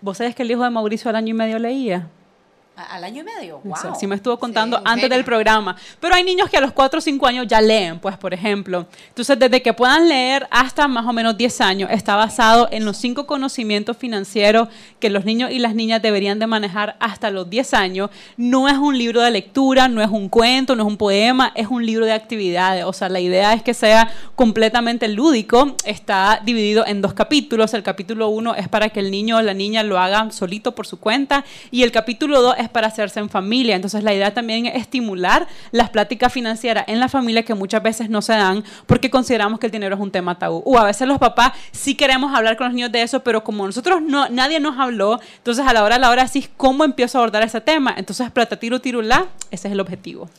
vos 0.01 0.17
sabés 0.17 0.36
que 0.36 0.41
el 0.43 0.51
hijo 0.51 0.63
de 0.65 0.69
Mauricio 0.72 1.10
al 1.10 1.15
año 1.15 1.29
y 1.29 1.34
medio 1.34 1.60
leía. 1.60 2.10
Al 2.89 3.03
año 3.03 3.21
y 3.21 3.25
medio. 3.25 3.59
Wow. 3.63 3.95
sí 4.00 4.07
me 4.07 4.15
estuvo 4.15 4.38
contando 4.38 4.79
un 4.79 4.88
antes 4.88 5.09
del 5.09 5.24
programa. 5.24 5.75
Pero 6.00 6.15
hay 6.15 6.24
niños 6.24 6.50
que 6.50 6.57
a 6.57 6.62
los 6.62 6.71
4 6.71 7.00
o 7.00 7.01
5 7.01 7.27
años 7.27 7.48
ya 7.48 7.62
leen, 7.62 8.00
pues, 8.00 8.17
por 8.17 8.33
ejemplo. 8.33 8.88
Entonces, 9.09 9.38
desde 9.38 9.62
que 9.62 9.74
puedan 9.74 10.07
leer 10.07 10.48
hasta 10.50 10.88
más 10.88 11.05
o 11.05 11.13
menos 11.13 11.38
10 11.38 11.62
años, 11.62 11.89
está 11.91 12.15
basado 12.15 12.67
en 12.71 12.86
los 12.86 12.98
cinco 12.98 13.25
conocimientos 13.27 13.98
financieros 13.98 14.69
que 15.00 15.09
los 15.09 15.25
niños 15.25 15.51
y 15.51 15.59
las 15.59 15.75
niñas 15.75 16.01
deberían 16.01 16.39
de 16.39 16.48
manejar 16.48 16.95
hasta 17.00 17.29
los 17.31 17.50
10 17.50 17.74
años. 17.74 18.09
No 18.38 18.67
es 18.67 18.77
un 18.77 18.98
libro 18.98 19.21
de 19.21 19.31
lectura, 19.31 19.88
no 19.88 20.01
es 20.01 20.09
un 20.09 20.29
cuento, 20.29 20.75
no 20.75 20.83
es 20.83 20.88
un 20.88 20.98
poema, 20.98 21.51
es 21.55 21.67
un 21.67 21.86
libro 21.86 22.05
de 22.05 22.13
actividades. 22.13 22.86
O 22.86 22.93
sea, 22.93 23.09
la 23.09 23.19
idea 23.19 23.53
es 23.53 23.63
que 23.63 23.74
sea 23.74 24.12
completamente 24.36 25.07
lúdico. 25.07 25.75
Está 25.86 26.41
dividido 26.43 26.86
en 26.86 27.01
dos 27.01 27.13
capítulos. 27.13 27.74
El 27.74 27.83
capítulo 27.83 28.29
1 28.29 28.55
es 28.55 28.67
para 28.67 28.89
que 28.89 29.00
el 29.00 29.12
niño 29.12 29.38
o 29.38 29.41
la 29.41 29.53
niña 29.53 29.83
lo 29.83 30.00
haga 30.00 30.31
solito 30.31 30.74
por 30.74 30.88
su 30.88 31.00
cuenta 31.00 31.43
y 31.71 31.83
el 31.83 31.91
capítulo 31.91 32.41
2 32.41 32.55
es 32.57 32.68
para 32.69 32.88
hacerse 32.88 33.19
en 33.19 33.29
familia. 33.29 33.75
Entonces 33.75 34.03
la 34.03 34.13
idea 34.13 34.33
también 34.33 34.65
es 34.65 34.75
estimular 34.75 35.47
las 35.71 35.89
pláticas 35.89 36.31
financieras 36.31 36.85
en 36.88 36.99
la 36.99 37.09
familia 37.09 37.43
que 37.43 37.53
muchas 37.53 37.83
veces 37.83 38.09
no 38.09 38.21
se 38.21 38.33
dan 38.33 38.63
porque 38.85 39.09
consideramos 39.09 39.59
que 39.59 39.67
el 39.67 39.71
dinero 39.71 39.95
es 39.95 40.01
un 40.01 40.11
tema 40.11 40.38
tabú. 40.38 40.61
O 40.65 40.77
a 40.77 40.85
veces 40.85 41.07
los 41.07 41.17
papás 41.17 41.53
sí 41.71 41.95
queremos 41.95 42.35
hablar 42.35 42.57
con 42.57 42.67
los 42.67 42.73
niños 42.73 42.91
de 42.91 43.01
eso, 43.01 43.21
pero 43.21 43.43
como 43.43 43.65
nosotros 43.65 44.01
no, 44.01 44.29
nadie 44.29 44.59
nos 44.59 44.77
habló, 44.77 45.19
entonces 45.38 45.65
a 45.65 45.73
la 45.73 45.83
hora 45.83 45.95
de 45.95 46.01
la 46.01 46.09
hora 46.09 46.27
sí, 46.27 46.47
¿cómo 46.57 46.83
empiezo 46.83 47.17
a 47.17 47.21
abordar 47.21 47.43
ese 47.43 47.61
tema? 47.61 47.93
Entonces 47.97 48.29
plata 48.31 48.57
tiro 48.57 48.79
tirulá, 48.79 49.27
ese 49.51 49.67
es 49.67 49.73
el 49.73 49.79
objetivo. 49.79 50.29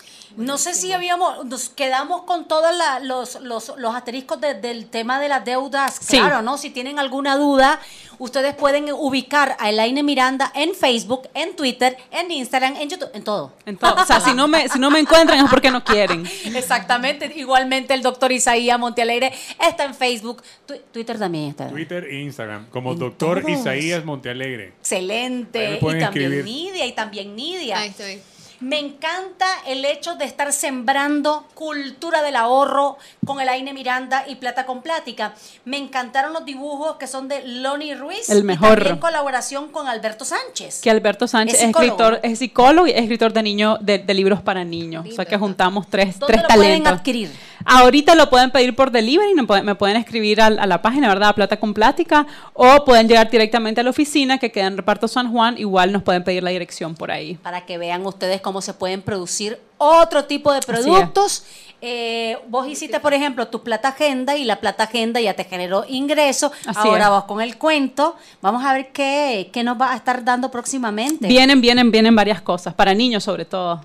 No 0.41 0.59
sé 0.59 0.75
si 0.75 0.93
habíamos, 0.93 1.45
nos 1.47 1.69
quedamos 1.69 2.23
con 2.23 2.47
todos 2.49 2.75
la- 2.77 3.01
los, 3.01 3.41
los, 3.43 3.73
los 3.77 3.95
asteriscos 3.95 4.41
de- 4.41 4.55
del 4.55 4.87
tema 4.87 5.21
de 5.21 5.29
las 5.29 5.45
deudas. 5.45 5.97
Sí. 6.01 6.19
Claro, 6.19 6.43
¿no? 6.43 6.59
Si 6.59 6.71
tienen 6.71 6.99
alguna 6.99 7.37
duda, 7.37 7.81
ustedes 8.19 8.55
pueden 8.55 8.91
ubicar 8.93 9.57
a 9.59 9.71
Elaine 9.71 10.03
Miranda 10.03 10.53
en 10.55 10.75
Facebook, 10.75 11.29
en 11.35 11.57
Twitter, 11.57 11.97
en 12.11 12.31
Instagram, 12.31 12.77
en 12.77 12.89
YouTube, 12.91 13.11
en 13.15 13.25
todo. 13.25 13.53
Entonces, 13.67 14.03
o 14.03 14.07
sea, 14.07 14.21
si 14.21 14.35
no 14.35 14.49
me, 14.49 14.69
si 14.69 14.79
no 14.79 14.91
me 14.91 14.99
encuentran 15.05 15.45
es 15.45 15.51
porque 15.51 15.71
no 15.71 15.83
quieren. 15.85 16.27
Exactamente. 16.45 17.33
Igualmente 17.37 17.95
el 17.95 18.03
doctor 18.03 18.33
Isaías 18.33 18.79
Montealegre 18.79 19.33
está 19.67 19.85
en 19.85 19.95
Facebook. 19.95 20.43
Tu- 20.67 20.79
Twitter 20.93 21.19
también 21.19 21.51
está. 21.51 21.69
Twitter 21.69 22.05
e 22.05 22.21
Instagram, 22.21 22.67
como 22.71 22.93
En 22.93 22.99
doctor 22.99 23.41
todos. 23.43 23.51
Isaías 23.61 24.05
Montealegre. 24.05 24.69
Excelente. 24.81 25.77
Y 25.77 25.79
también 25.81 26.03
escribir. 26.05 26.45
Nidia, 26.45 26.87
y 26.87 26.93
también 26.93 27.35
Nidia. 27.37 27.79
Ahí 27.79 27.89
estoy. 27.89 28.21
Me 28.61 28.79
encanta 28.79 29.47
el 29.67 29.85
hecho 29.87 30.17
de 30.17 30.27
estar 30.27 30.53
sembrando 30.53 31.47
cultura 31.55 32.23
del 32.23 32.37
ahorro 32.37 32.99
con 33.25 33.41
el 33.41 33.49
Aine 33.49 33.73
Miranda 33.73 34.25
y 34.29 34.37
Plata 34.37 34.67
con 34.67 34.83
Plática. 34.83 35.35
Me 35.65 35.79
encantaron 35.79 36.35
los 36.35 36.45
dibujos 36.45 36.97
que 36.97 37.07
son 37.07 37.27
de 37.27 37.43
Lonnie 37.47 37.95
Ruiz. 37.95 38.29
El 38.29 38.45
mejor. 38.45 38.73
Y 38.73 38.75
también 38.77 38.99
colaboración 38.99 39.69
con 39.69 39.89
Alberto 39.89 40.25
Sánchez. 40.27 40.81
Que 40.83 40.91
Alberto 40.91 41.27
Sánchez 41.27 41.55
Es 41.59 41.67
psicólogo, 41.67 41.93
escritor, 41.95 42.21
es 42.23 42.39
psicólogo 42.39 42.87
y 42.87 42.91
es 42.91 42.99
escritor 43.03 43.33
de 43.33 43.43
niños 43.43 43.79
de, 43.81 43.99
de 43.99 44.15
libros 44.15 44.43
para 44.43 44.63
niños. 44.63 45.07
o 45.09 45.13
sea 45.13 45.25
que 45.25 45.39
juntamos 45.39 45.87
tres, 45.89 46.19
¿Dónde 46.19 46.35
tres 46.35 46.43
lo 46.43 46.49
pueden 46.55 46.83
talentos. 46.83 46.93
adquirir? 46.93 47.31
Ahorita 47.65 48.15
lo 48.15 48.31
pueden 48.31 48.51
pedir 48.51 48.75
por 48.75 48.91
delivery, 48.91 49.35
me 49.35 49.75
pueden, 49.75 49.97
escribir 49.97 50.41
al- 50.41 50.59
a, 50.59 50.67
la 50.67 50.83
página, 50.83 51.09
¿verdad? 51.09 51.31
A 51.31 51.35
Plata 51.35 51.59
con 51.59 51.75
Plática, 51.75 52.27
o 52.55 52.85
pueden 52.85 53.09
llegar 53.09 53.31
directamente 53.31 53.81
a 53.81 53.85
la 53.85 53.91
oficina 53.91 54.39
que 54.39 54.51
queda 54.51 54.67
en 54.67 54.77
Reparto 54.77 55.09
San 55.09 55.31
Juan, 55.31 55.59
igual 55.59 55.93
nos 55.93 56.03
pueden 56.03 56.25
pedir 56.25 56.43
la 56.43 56.51
dirección 56.51 56.95
por 56.95 57.11
ahí. 57.11 57.35
Para 57.43 57.67
que 57.67 57.79
vean 57.79 58.05
ustedes 58.07 58.41
cómo 58.41 58.61
se 58.63 58.75
pueden 58.75 59.03
producir 59.03 59.61
otro 59.79 60.25
tipo 60.25 60.53
de 60.53 60.61
productos. 60.61 61.45
Eh, 61.83 62.37
vos 62.49 62.69
hiciste, 62.69 63.01
por 63.01 63.15
ejemplo, 63.15 63.49
tu 63.49 63.63
plata 63.63 63.89
agenda 63.89 64.37
y 64.37 64.45
la 64.45 64.57
plata 64.57 64.85
agenda 64.85 65.19
ya 65.21 65.33
te 65.33 65.45
generó 65.45 65.85
ingreso. 65.89 66.53
Así 66.67 66.79
Ahora 66.87 67.05
es. 67.05 67.11
vos 67.11 67.25
con 67.25 67.41
el 67.41 67.57
cuento, 67.57 68.17
vamos 68.43 68.63
a 68.65 68.75
ver 68.75 68.89
qué, 68.93 69.49
qué 69.51 69.65
nos 69.65 69.81
va 69.81 69.93
a 69.93 69.97
estar 69.97 70.23
dando 70.23 70.51
próximamente. 70.51 71.27
Vienen, 71.27 71.63
vienen, 71.63 71.91
vienen 71.91 72.15
varias 72.15 72.43
cosas, 72.43 72.75
para 72.75 72.93
niños 72.93 73.25
sobre 73.25 73.47
todo. 73.47 73.81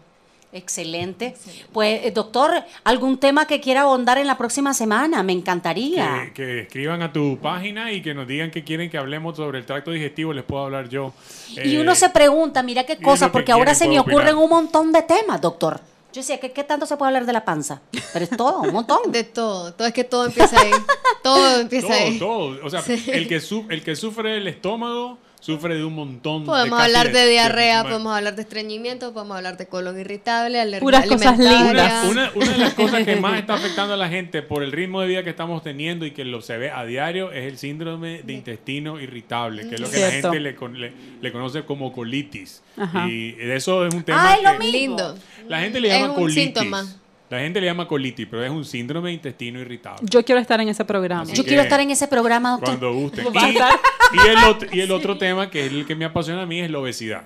Excelente. 0.55 1.35
Pues, 1.73 2.05
eh, 2.05 2.11
doctor, 2.11 2.63
¿algún 2.85 3.17
tema 3.17 3.45
que 3.45 3.59
quiera 3.59 3.81
ahondar 3.81 4.17
en 4.17 4.25
la 4.25 4.37
próxima 4.37 4.73
semana? 4.73 5.21
Me 5.21 5.33
encantaría. 5.33 6.31
Que, 6.33 6.33
que 6.33 6.59
escriban 6.61 7.01
a 7.01 7.11
tu 7.11 7.37
página 7.41 7.91
y 7.91 8.01
que 8.01 8.13
nos 8.13 8.25
digan 8.27 8.51
que 8.51 8.63
quieren 8.63 8.89
que 8.89 8.97
hablemos 8.97 9.35
sobre 9.35 9.59
el 9.59 9.65
tracto 9.65 9.91
digestivo, 9.91 10.31
les 10.33 10.43
puedo 10.45 10.63
hablar 10.63 10.87
yo. 10.89 11.13
y 11.51 11.75
Eh, 11.75 11.81
uno 11.81 11.93
se 11.93 12.09
pregunta, 12.09 12.63
mira 12.63 12.85
qué 12.85 12.97
cosa, 12.97 13.31
porque 13.31 13.51
ahora 13.51 13.73
quieren, 13.73 13.79
se 13.79 13.87
me 13.89 13.99
ocurren 13.99 14.35
opinar. 14.35 14.35
un 14.43 14.49
montón 14.49 14.91
de 14.91 15.01
temas, 15.03 15.41
doctor. 15.41 15.81
Yo 16.13 16.21
decía, 16.21 16.39
¿qué, 16.39 16.51
qué 16.53 16.63
tanto 16.63 16.85
se 16.85 16.95
puede 16.95 17.09
hablar 17.09 17.25
de 17.25 17.33
la 17.33 17.43
panza? 17.43 17.81
Pero 18.13 18.23
es 18.23 18.29
todo, 18.31 18.61
un 18.61 18.71
montón. 18.71 18.99
De 19.11 19.25
todo. 19.25 19.73
Todo 19.73 19.85
es 19.87 19.93
que 19.93 20.05
todo 20.05 20.25
empieza 20.27 20.57
ahí. 20.61 20.71
todo 21.21 21.59
empieza 21.59 21.93
ahí. 21.93 22.17
todo, 22.17 22.55
todo. 22.55 22.65
O 22.65 22.69
sea, 22.69 22.81
Sí. 22.81 23.03
el, 23.11 23.27
que 23.27 23.41
su- 23.41 23.65
el 23.69 23.83
que 23.83 23.97
sufre 23.97 24.31
del 24.35 24.47
estómago 24.47 25.17
sufre 25.45 25.75
de 25.75 25.83
un 25.83 25.93
montón 25.93 26.41
de 26.41 26.47
Podemos 26.47 26.81
hablar 26.81 27.11
de 27.11 27.27
diarrea, 27.29 27.83
podemos 27.83 28.15
hablar 28.17 28.35
de 28.35 28.41
estreñimiento, 28.41 29.13
podemos 29.13 29.37
hablar 29.37 29.57
de 29.57 29.67
colon 29.67 29.99
irritable, 29.99 30.59
alergia 30.59 30.79
Puras 30.79 31.05
cosas 31.05 31.37
lindas. 31.37 32.05
Una, 32.09 32.31
una 32.33 32.51
de 32.51 32.57
las 32.57 32.73
cosas 32.73 33.03
que 33.03 33.15
más 33.17 33.37
está 33.39 33.53
afectando 33.53 33.93
a 33.93 33.97
la 33.97 34.09
gente 34.09 34.41
por 34.41 34.63
el 34.63 34.71
ritmo 34.71 35.01
de 35.01 35.07
vida 35.07 35.23
que 35.23 35.29
estamos 35.29 35.61
teniendo 35.61 36.05
y 36.07 36.11
que 36.11 36.25
lo 36.25 36.41
se 36.41 36.57
ve 36.57 36.71
a 36.71 36.83
diario 36.85 37.31
es 37.31 37.45
el 37.45 37.57
síndrome 37.59 38.23
de 38.23 38.33
intestino 38.33 38.99
irritable, 38.99 39.67
que 39.69 39.75
es 39.75 39.81
lo 39.81 39.91
que 39.91 39.99
la 39.99 40.09
gente 40.11 40.39
le, 40.39 40.55
con- 40.55 40.79
le- 40.79 40.93
le 41.21 41.31
conoce 41.31 41.63
como 41.63 41.93
colitis. 41.93 42.63
Ajá. 42.75 43.07
Y 43.07 43.35
eso 43.39 43.85
es 43.85 43.93
un 43.93 44.03
tema 44.03 44.31
¡Ay, 44.33 44.43
lo 44.43 44.51
que 44.53 44.57
mismo! 44.59 44.77
Lindo. 44.79 45.17
la 45.47 45.59
gente 45.59 45.79
le 45.79 45.89
Es 45.89 45.93
llama 46.01 46.09
un 46.13 46.15
colitis. 46.21 46.43
síntoma. 46.43 46.85
La 47.35 47.41
gente 47.41 47.59
le 47.59 47.67
llama 47.67 47.87
colitis, 47.87 48.27
pero 48.29 48.43
es 48.43 48.49
un 48.51 48.63
síndrome 48.65 49.09
de 49.09 49.15
intestino 49.15 49.59
irritable. 49.59 50.07
Yo 50.09 50.23
quiero 50.23 50.39
estar 50.39 50.59
en 50.61 50.69
ese 50.69 50.85
programa. 50.85 51.23
Así 51.23 51.33
Yo 51.35 51.43
quiero 51.43 51.61
estar 51.63 51.79
en 51.79 51.91
ese 51.91 52.07
programa, 52.07 52.51
doctor. 52.51 52.69
Cuando 52.69 52.93
guste. 52.93 53.23
Y, 53.23 54.27
el 54.27 54.37
otro, 54.45 54.69
y 54.71 54.79
el 54.79 54.91
otro 54.91 55.17
tema 55.17 55.49
que 55.49 55.65
es 55.65 55.71
el 55.71 55.85
que 55.85 55.95
me 55.95 56.05
apasiona 56.05 56.43
a 56.43 56.45
mí 56.45 56.59
es 56.61 56.69
la 56.71 56.79
obesidad. 56.79 57.23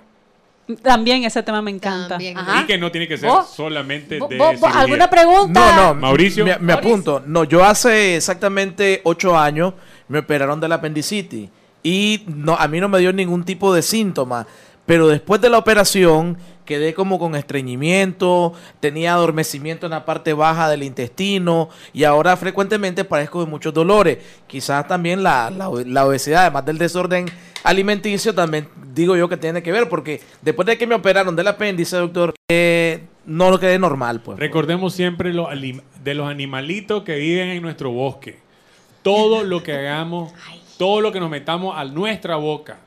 También 0.82 1.24
ese 1.24 1.42
tema 1.42 1.62
me 1.62 1.72
encanta. 1.72 2.18
Y 2.22 2.66
que 2.66 2.78
no 2.78 2.92
tiene 2.92 3.08
que 3.08 3.18
ser 3.18 3.30
¿Vos? 3.30 3.50
solamente 3.50 4.20
¿Vos- 4.20 4.30
de 4.30 4.38
vos-. 4.38 4.62
¿Alguna 4.64 5.10
pregunta? 5.10 5.76
No, 5.76 5.94
no. 5.94 5.96
Mauricio. 5.96 6.46
Me, 6.46 6.58
me 6.60 6.74
apunto. 6.74 7.24
No, 7.26 7.44
yo 7.44 7.64
hace 7.64 8.16
exactamente 8.16 9.02
ocho 9.04 9.38
años 9.38 9.74
me 10.08 10.20
operaron 10.20 10.60
de 10.60 10.68
la 10.68 10.76
apendicitis 10.76 11.50
y 11.82 12.24
no, 12.28 12.56
a 12.56 12.68
mí 12.68 12.80
no 12.80 12.90
me 12.90 13.00
dio 13.00 13.12
ningún 13.14 13.44
tipo 13.44 13.74
de 13.74 13.82
síntoma. 13.82 14.46
Pero 14.86 15.08
después 15.08 15.40
de 15.42 15.50
la 15.50 15.58
operación 15.58 16.38
quedé 16.70 16.94
como 16.94 17.18
con 17.18 17.34
estreñimiento, 17.36 18.54
tenía 18.80 19.14
adormecimiento 19.16 19.88
en 19.88 19.90
la 19.92 20.06
parte 20.06 20.34
baja 20.34 20.70
del 20.70 20.84
intestino 20.84 21.70
y 21.94 22.04
ahora 22.04 22.38
frecuentemente 22.38 23.04
padezco 23.04 23.44
de 23.44 23.50
muchos 23.50 23.74
dolores. 23.74 24.20
Quizás 24.46 24.88
también 24.88 25.24
la, 25.24 25.50
la, 25.50 25.68
obe- 25.68 25.86
la 25.88 26.06
obesidad, 26.06 26.44
además 26.44 26.66
del 26.66 26.78
desorden 26.78 27.26
alimenticio, 27.64 28.36
también 28.36 28.68
digo 28.94 29.18
yo 29.18 29.28
que 29.28 29.36
tiene 29.38 29.64
que 29.64 29.72
ver 29.72 29.90
porque 29.90 30.22
después 30.44 30.68
de 30.68 30.78
que 30.78 30.86
me 30.86 30.94
operaron 30.94 31.36
del 31.36 31.48
apéndice, 31.48 31.98
doctor, 31.98 32.36
eh, 32.52 33.02
no 33.26 33.50
lo 33.50 33.60
quedé 33.60 33.80
normal. 33.80 34.22
Pues, 34.22 34.38
Recordemos 34.38 34.94
siempre 34.94 35.34
lo 35.34 35.50
alim- 35.50 35.82
de 36.04 36.14
los 36.14 36.30
animalitos 36.30 37.02
que 37.04 37.16
viven 37.16 37.50
en 37.50 37.62
nuestro 37.64 37.90
bosque. 37.92 38.38
Todo 39.02 39.44
lo 39.44 39.64
que 39.64 39.74
hagamos, 39.74 40.32
todo 40.78 41.02
lo 41.02 41.12
que 41.12 41.20
nos 41.20 41.32
metamos 41.32 41.76
a 41.76 41.84
nuestra 41.86 42.36
boca, 42.36 42.78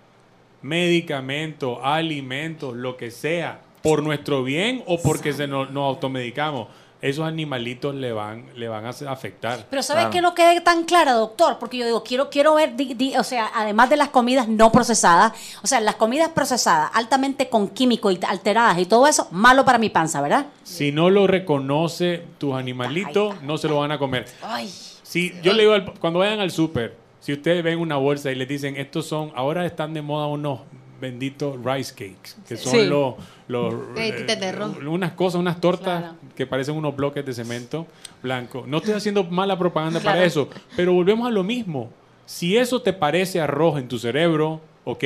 medicamentos, 0.62 1.78
alimentos, 1.82 2.74
lo 2.76 2.96
que 2.96 3.10
sea, 3.10 3.60
por 3.82 4.02
nuestro 4.02 4.42
bien 4.44 4.82
o 4.86 5.00
porque 5.00 5.32
se 5.32 5.46
nos, 5.46 5.70
nos 5.70 5.84
automedicamos. 5.88 6.68
esos 7.02 7.26
animalitos 7.26 7.96
le 7.96 8.12
van, 8.12 8.46
le 8.54 8.68
van 8.68 8.84
a 8.86 8.90
afectar. 8.90 9.66
Pero 9.68 9.82
¿sabes 9.82 10.02
Claro. 10.02 10.10
que 10.12 10.20
no 10.20 10.34
quede 10.36 10.60
tan 10.60 10.84
clara, 10.84 11.14
doctor? 11.14 11.58
Porque 11.58 11.76
yo 11.76 11.84
digo, 11.84 12.04
quiero, 12.04 12.30
quiero 12.30 12.54
ver, 12.54 12.76
di- 12.76 12.94
di- 12.94 13.16
o 13.16 13.24
sea, 13.24 13.50
además 13.56 13.90
de 13.90 13.96
las 13.96 14.10
comidas 14.10 14.46
no 14.46 14.70
procesadas, 14.70 15.32
o 15.64 15.66
sea, 15.66 15.80
las 15.80 15.96
comidas 15.96 16.28
procesadas, 16.28 16.92
altamente 16.94 17.48
con 17.48 17.66
químicos 17.70 18.14
y 18.14 18.20
alteradas 18.24 18.78
y 18.78 18.86
todo 18.86 19.08
eso, 19.08 19.26
malo 19.32 19.64
para 19.64 19.78
mi 19.78 19.90
panza, 19.90 20.20
¿verdad? 20.20 20.46
Si 20.62 20.92
no 20.92 21.10
lo 21.10 21.26
reconoce 21.26 22.22
tus 22.38 22.54
animalitos, 22.54 23.42
no 23.42 23.58
se 23.58 23.66
lo 23.66 23.78
van 23.80 23.90
a 23.90 23.98
comer. 23.98 24.26
Ay, 24.40 24.68
Si 25.02 25.32
yo 25.42 25.54
le 25.54 25.62
digo, 25.64 25.72
al- 25.74 25.94
cuando 25.98 26.20
vayan 26.20 26.38
al 26.38 26.52
súper, 26.52 26.94
si 27.18 27.32
ustedes 27.32 27.64
ven 27.64 27.80
una 27.80 27.96
bolsa 27.96 28.30
y 28.30 28.36
les 28.36 28.46
dicen, 28.46 28.76
estos 28.76 29.06
son, 29.08 29.32
ahora 29.34 29.66
están 29.66 29.92
de 29.92 30.02
moda 30.02 30.28
unos 30.28 30.60
benditos 31.02 31.56
rice 31.62 31.92
cakes, 31.92 32.36
que 32.48 32.56
son 32.56 32.72
Sí. 32.72 32.86
los, 32.86 33.16
arroz. 33.48 34.76
unas 34.86 35.12
cosas, 35.12 35.40
unas 35.40 35.60
tortas 35.60 36.00
Claro. 36.00 36.14
que 36.36 36.46
parecen 36.46 36.76
unos 36.76 36.94
bloques 36.96 37.26
de 37.26 37.34
cemento 37.34 37.86
blanco. 38.22 38.64
No 38.66 38.78
estoy 38.78 38.94
haciendo 38.94 39.24
mala 39.24 39.58
propaganda 39.58 40.00
para 40.00 40.24
eso, 40.24 40.48
pero 40.76 40.94
volvemos 40.94 41.26
a 41.26 41.30
lo 41.30 41.42
mismo. 41.42 41.90
Si 42.24 42.56
eso 42.56 42.80
te 42.80 42.92
parece 42.92 43.40
arroz 43.40 43.78
en 43.78 43.88
tu 43.88 43.98
cerebro, 43.98 44.60
ok, 44.84 45.04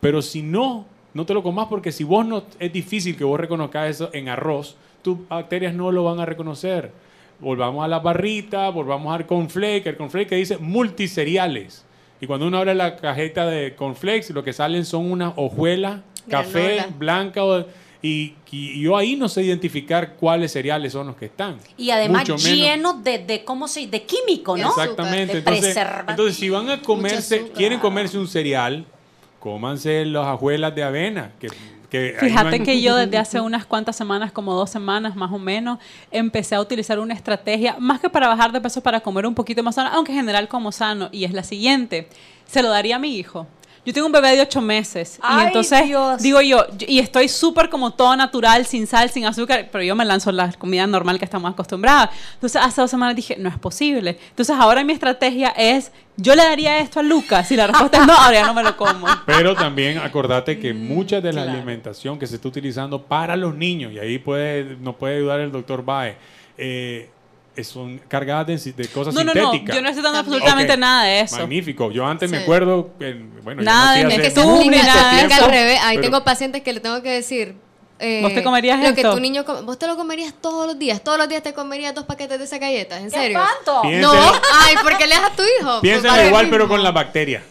pero 0.00 0.20
si 0.20 0.42
no, 0.42 0.84
no 1.14 1.24
te 1.24 1.32
lo 1.32 1.42
comas 1.42 1.66
porque 1.68 1.90
si 1.90 2.04
vos 2.04 2.24
no, 2.26 2.44
es 2.60 2.72
difícil 2.72 3.16
que 3.16 3.24
vos 3.24 3.40
reconozcas 3.40 3.88
eso 3.88 4.10
en 4.12 4.28
arroz, 4.28 4.76
tus 5.02 5.26
bacterias 5.26 5.74
no 5.74 5.90
lo 5.90 6.04
van 6.04 6.20
a 6.20 6.26
reconocer. 6.26 6.92
Volvamos 7.40 7.84
a 7.84 7.88
la 7.88 7.98
barrita, 7.98 8.68
volvamos 8.68 9.12
al 9.14 9.26
cornflake, 9.26 9.86
el 9.86 9.96
cornflake 9.96 10.28
que 10.28 10.36
dice 10.36 10.58
multiseriales. 10.58 11.84
Y 12.24 12.26
cuando 12.26 12.46
uno 12.46 12.56
abre 12.56 12.74
la 12.74 12.96
cajeta 12.96 13.44
de 13.46 13.74
cornflakes, 13.74 14.32
lo 14.32 14.42
que 14.42 14.54
salen 14.54 14.86
son 14.86 15.12
unas 15.12 15.34
hojuelas, 15.36 16.00
café, 16.30 16.76
Granola. 16.76 16.96
blanca, 16.98 17.44
o- 17.44 17.66
y, 18.00 18.32
y 18.50 18.80
yo 18.80 18.96
ahí 18.96 19.14
no 19.14 19.28
sé 19.28 19.42
identificar 19.42 20.14
cuáles 20.14 20.52
cereales 20.52 20.92
son 20.94 21.08
los 21.08 21.16
que 21.16 21.26
están. 21.26 21.58
y 21.76 21.90
además 21.90 22.22
Mucho 22.28 22.42
menos. 22.42 22.58
lleno 22.58 22.92
de, 22.94 23.18
de, 23.18 23.44
¿cómo 23.44 23.68
se 23.68 23.86
de 23.88 24.04
químico, 24.04 24.56
¿no? 24.56 24.68
Exactamente. 24.70 25.38
Entonces, 25.38 25.76
entonces, 26.08 26.36
si 26.36 26.48
van 26.48 26.70
a 26.70 26.80
comerse, 26.80 27.48
quieren 27.54 27.78
comerse 27.78 28.16
un 28.16 28.26
cereal, 28.26 28.86
cómanse 29.38 30.06
las 30.06 30.26
ajuelas 30.26 30.74
de 30.74 30.82
avena. 30.82 31.32
Que, 31.38 31.48
que 31.94 32.16
Fíjate 32.18 32.62
que 32.62 32.80
yo 32.80 32.96
desde 32.96 33.18
hace 33.18 33.40
unas 33.40 33.66
cuantas 33.66 33.96
semanas, 33.96 34.32
como 34.32 34.54
dos 34.54 34.70
semanas 34.70 35.16
más 35.16 35.32
o 35.32 35.38
menos, 35.38 35.78
empecé 36.10 36.54
a 36.54 36.60
utilizar 36.60 36.98
una 36.98 37.14
estrategia, 37.14 37.76
más 37.78 38.00
que 38.00 38.10
para 38.10 38.28
bajar 38.28 38.52
de 38.52 38.60
peso, 38.60 38.80
para 38.82 39.00
comer 39.00 39.26
un 39.26 39.34
poquito 39.34 39.62
más 39.62 39.74
sano, 39.74 39.90
aunque 39.92 40.12
en 40.12 40.18
general 40.18 40.48
como 40.48 40.72
sano, 40.72 41.08
y 41.12 41.24
es 41.24 41.32
la 41.32 41.44
siguiente, 41.44 42.08
se 42.46 42.62
lo 42.62 42.68
daría 42.68 42.96
a 42.96 42.98
mi 42.98 43.16
hijo. 43.16 43.46
Yo 43.84 43.92
tengo 43.92 44.06
un 44.06 44.12
bebé 44.12 44.34
de 44.34 44.40
ocho 44.40 44.62
meses 44.62 45.18
Ay, 45.20 45.44
y 45.44 45.46
entonces 45.48 45.84
Dios. 45.86 46.22
digo 46.22 46.40
yo, 46.40 46.64
y 46.86 47.00
estoy 47.00 47.28
súper 47.28 47.68
como 47.68 47.90
todo 47.90 48.16
natural, 48.16 48.64
sin 48.64 48.86
sal, 48.86 49.10
sin 49.10 49.26
azúcar, 49.26 49.68
pero 49.70 49.84
yo 49.84 49.94
me 49.94 50.06
lanzo 50.06 50.32
la 50.32 50.50
comida 50.52 50.86
normal 50.86 51.18
que 51.18 51.24
estamos 51.26 51.52
acostumbrados. 51.52 52.08
Entonces 52.34 52.62
hace 52.62 52.80
dos 52.80 52.90
semanas 52.90 53.14
dije, 53.14 53.36
no 53.38 53.50
es 53.50 53.58
posible. 53.58 54.18
Entonces 54.30 54.56
ahora 54.58 54.82
mi 54.84 54.94
estrategia 54.94 55.50
es, 55.50 55.92
yo 56.16 56.34
le 56.34 56.42
daría 56.42 56.78
esto 56.78 57.00
a 57.00 57.02
Lucas 57.02 57.50
y 57.50 57.56
la 57.56 57.66
respuesta 57.66 57.98
es 57.98 58.06
no, 58.06 58.14
ahora 58.14 58.32
ya 58.32 58.46
no 58.46 58.54
me 58.54 58.62
lo 58.62 58.74
como. 58.76 59.06
Pero 59.26 59.54
también 59.54 59.98
acordate 59.98 60.58
que 60.58 60.72
mucha 60.72 61.20
de 61.20 61.32
la 61.32 61.42
claro. 61.42 61.58
alimentación 61.58 62.18
que 62.18 62.26
se 62.26 62.36
está 62.36 62.48
utilizando 62.48 63.02
para 63.02 63.36
los 63.36 63.54
niños, 63.54 63.92
y 63.92 63.98
ahí 63.98 64.18
puede, 64.18 64.76
nos 64.76 64.96
puede 64.96 65.16
ayudar 65.16 65.40
el 65.40 65.52
doctor 65.52 65.84
Bae, 65.84 66.16
eh, 66.56 67.10
son 67.62 67.98
cargadas 68.08 68.46
de, 68.64 68.72
de 68.72 68.88
cosas 68.88 69.14
No, 69.14 69.22
no, 69.22 69.32
no, 69.32 69.40
sintéticas. 69.52 69.76
yo 69.76 69.82
no 69.82 69.88
estoy 69.88 70.02
dando 70.02 70.18
absolutamente 70.18 70.76
nada 70.76 71.04
de 71.04 71.20
eso. 71.20 71.36
Magnífico. 71.38 71.92
Yo 71.92 72.04
antes 72.04 72.28
me 72.30 72.38
acuerdo, 72.38 72.90
que, 72.98 73.12
bueno, 73.44 73.60
yo 73.62 73.64
Nada 73.66 74.02
nací 74.02 74.06
de 74.08 74.12
hace 74.14 74.22
que 74.34 74.40
tú, 74.40 74.58
ni 74.60 74.68
nada 74.70 75.14
de 75.22 75.26
eso. 75.32 75.44
al 75.44 75.50
revés. 75.50 75.78
Ahí 75.84 75.96
Pero- 75.98 76.08
tengo 76.10 76.24
pacientes 76.24 76.62
que 76.62 76.72
le 76.72 76.80
tengo 76.80 77.00
que 77.02 77.10
decir. 77.10 77.54
eh, 78.00 78.20
¿Vos 78.22 78.34
te 78.34 78.42
comerías 78.42 78.78
lo 78.82 78.92
que 78.92 79.02
esto? 79.02 79.14
tu 79.14 79.20
niño 79.20 79.44
come- 79.44 79.60
vos 79.60 79.78
te 79.78 79.86
lo 79.86 79.96
comerías 79.96 80.34
todos 80.40 80.66
los 80.66 80.76
días 80.76 81.00
todos 81.04 81.16
los 81.16 81.28
días 81.28 81.44
te 81.44 81.54
comerías 81.54 81.94
dos 81.94 82.04
paquetes 82.04 82.40
de 82.40 82.44
esas 82.44 82.58
galletas 82.58 82.98
en 82.98 83.04
¡Qué 83.04 83.10
serio! 83.10 83.40
Bien. 83.84 84.00
no 84.00 84.10
ay 84.12 84.74
¿por 84.82 84.98
qué 84.98 85.06
le 85.06 85.14
das 85.14 85.30
a 85.30 85.36
tu 85.36 85.42
hijo 85.60 85.80
Piénsenlo 85.80 86.10
Para 86.10 86.26
igual, 86.26 86.48
pero 86.50 86.66
con 86.68 86.82
la 86.82 86.90
bacteria. 86.90 87.44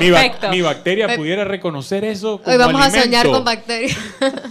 Mi, 0.00 0.10
ba- 0.10 0.30
mi 0.50 0.62
bacteria 0.62 1.06
Pe- 1.06 1.16
pudiera 1.16 1.44
reconocer 1.44 2.04
eso 2.04 2.38
como 2.38 2.50
hoy 2.50 2.56
vamos 2.58 2.82
a 2.86 2.90
soñar 2.90 3.28
con 3.28 3.44
bacterias 3.44 3.96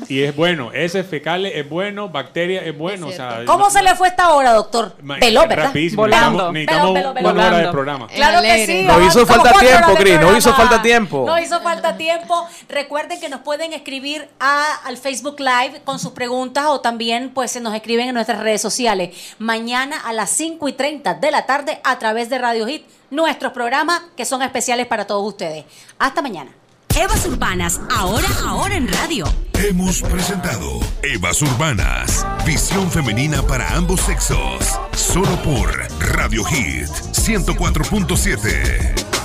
Y 0.08 0.22
es 0.24 0.36
bueno. 0.36 0.72
Ese 0.74 1.04
fecales 1.04 1.54
es 1.56 1.68
bueno, 1.68 2.10
bacteria 2.10 2.62
es 2.62 2.78
bueno. 2.78 3.08
Es 3.08 3.14
o 3.14 3.18
sea, 3.18 3.30
cierto. 3.32 3.52
¿Cómo 3.52 3.66
no- 3.66 3.70
se 3.72 3.82
le 3.84 3.96
fue 3.96 4.08
esta 4.08 4.30
hora, 4.34 4.54
doctor? 4.54 4.94
Peló, 5.20 5.42
¿verdad? 5.48 5.66
Rapidísimo. 5.66 6.04
Volando. 6.04 6.52
Necesitamos, 6.52 6.54
necesitamos 6.54 6.94
Pelo, 6.94 7.14
pelo, 7.14 7.30
una 7.32 7.48
hora 7.48 7.58
de 7.58 7.68
programa. 7.70 8.08
Claro 8.08 8.42
que 8.42 8.66
sí. 8.66 8.84
No 8.84 9.06
hizo 9.06 9.26
falta 9.26 9.52
tiempo, 9.60 9.96
Cris, 9.96 10.20
no 10.22 10.38
hizo 10.38 10.54
falta 10.54 10.82
tiempo. 10.82 11.24
No 11.28 11.40
hizo 11.40 11.60
falta 11.62 11.98
tiempo. 11.98 12.48
Recuerden 12.70 13.20
que 13.20 13.30
nos 13.30 13.42
pueden 13.42 13.74
escribir 13.74 14.28
a, 14.40 14.64
al 14.86 14.98
Facebook 14.98 15.40
Live 15.40 15.82
con 15.84 16.00
sus 16.00 16.12
preguntas 16.12 16.66
o 16.68 16.80
también 16.82 17.32
pues 17.34 17.52
se 17.52 17.60
nos 17.60 17.74
escriben 17.76 18.08
en 18.08 18.14
nuestras 18.14 18.40
redes 18.40 18.62
sociales. 18.62 19.16
Mañana 19.40 19.98
a 20.06 20.14
las 20.14 20.30
5 20.32 20.68
y 20.70 20.74
30 20.74 21.16
de 21.16 21.32
la 21.32 21.46
tarde 21.46 21.80
a 21.84 22.00
través 22.00 22.30
de 22.30 22.38
Radio 22.38 22.68
Hit, 22.68 22.86
nuestros 23.10 23.54
programas 23.54 24.02
que 24.16 24.26
son 24.26 24.42
especiales 24.42 24.88
para 24.88 25.06
todos 25.06 25.28
ustedes. 25.28 25.66
Hasta 26.00 26.22
mañana. 26.22 26.52
Evas 26.96 27.26
Urbanas, 27.28 27.80
ahora, 27.96 28.28
ahora 28.44 28.76
en 28.76 28.88
radio. 28.88 29.26
Hemos 29.54 30.02
presentado 30.02 30.80
Evas 31.04 31.44
Urbanas, 31.44 32.26
visión 32.44 32.90
femenina 32.90 33.44
para 33.44 33.76
ambos 33.76 34.02
sexos, 34.02 34.66
solo 34.94 35.36
por 35.44 35.70
Radio 36.16 36.44
Hit 36.44 36.88
104.7. 36.88 39.17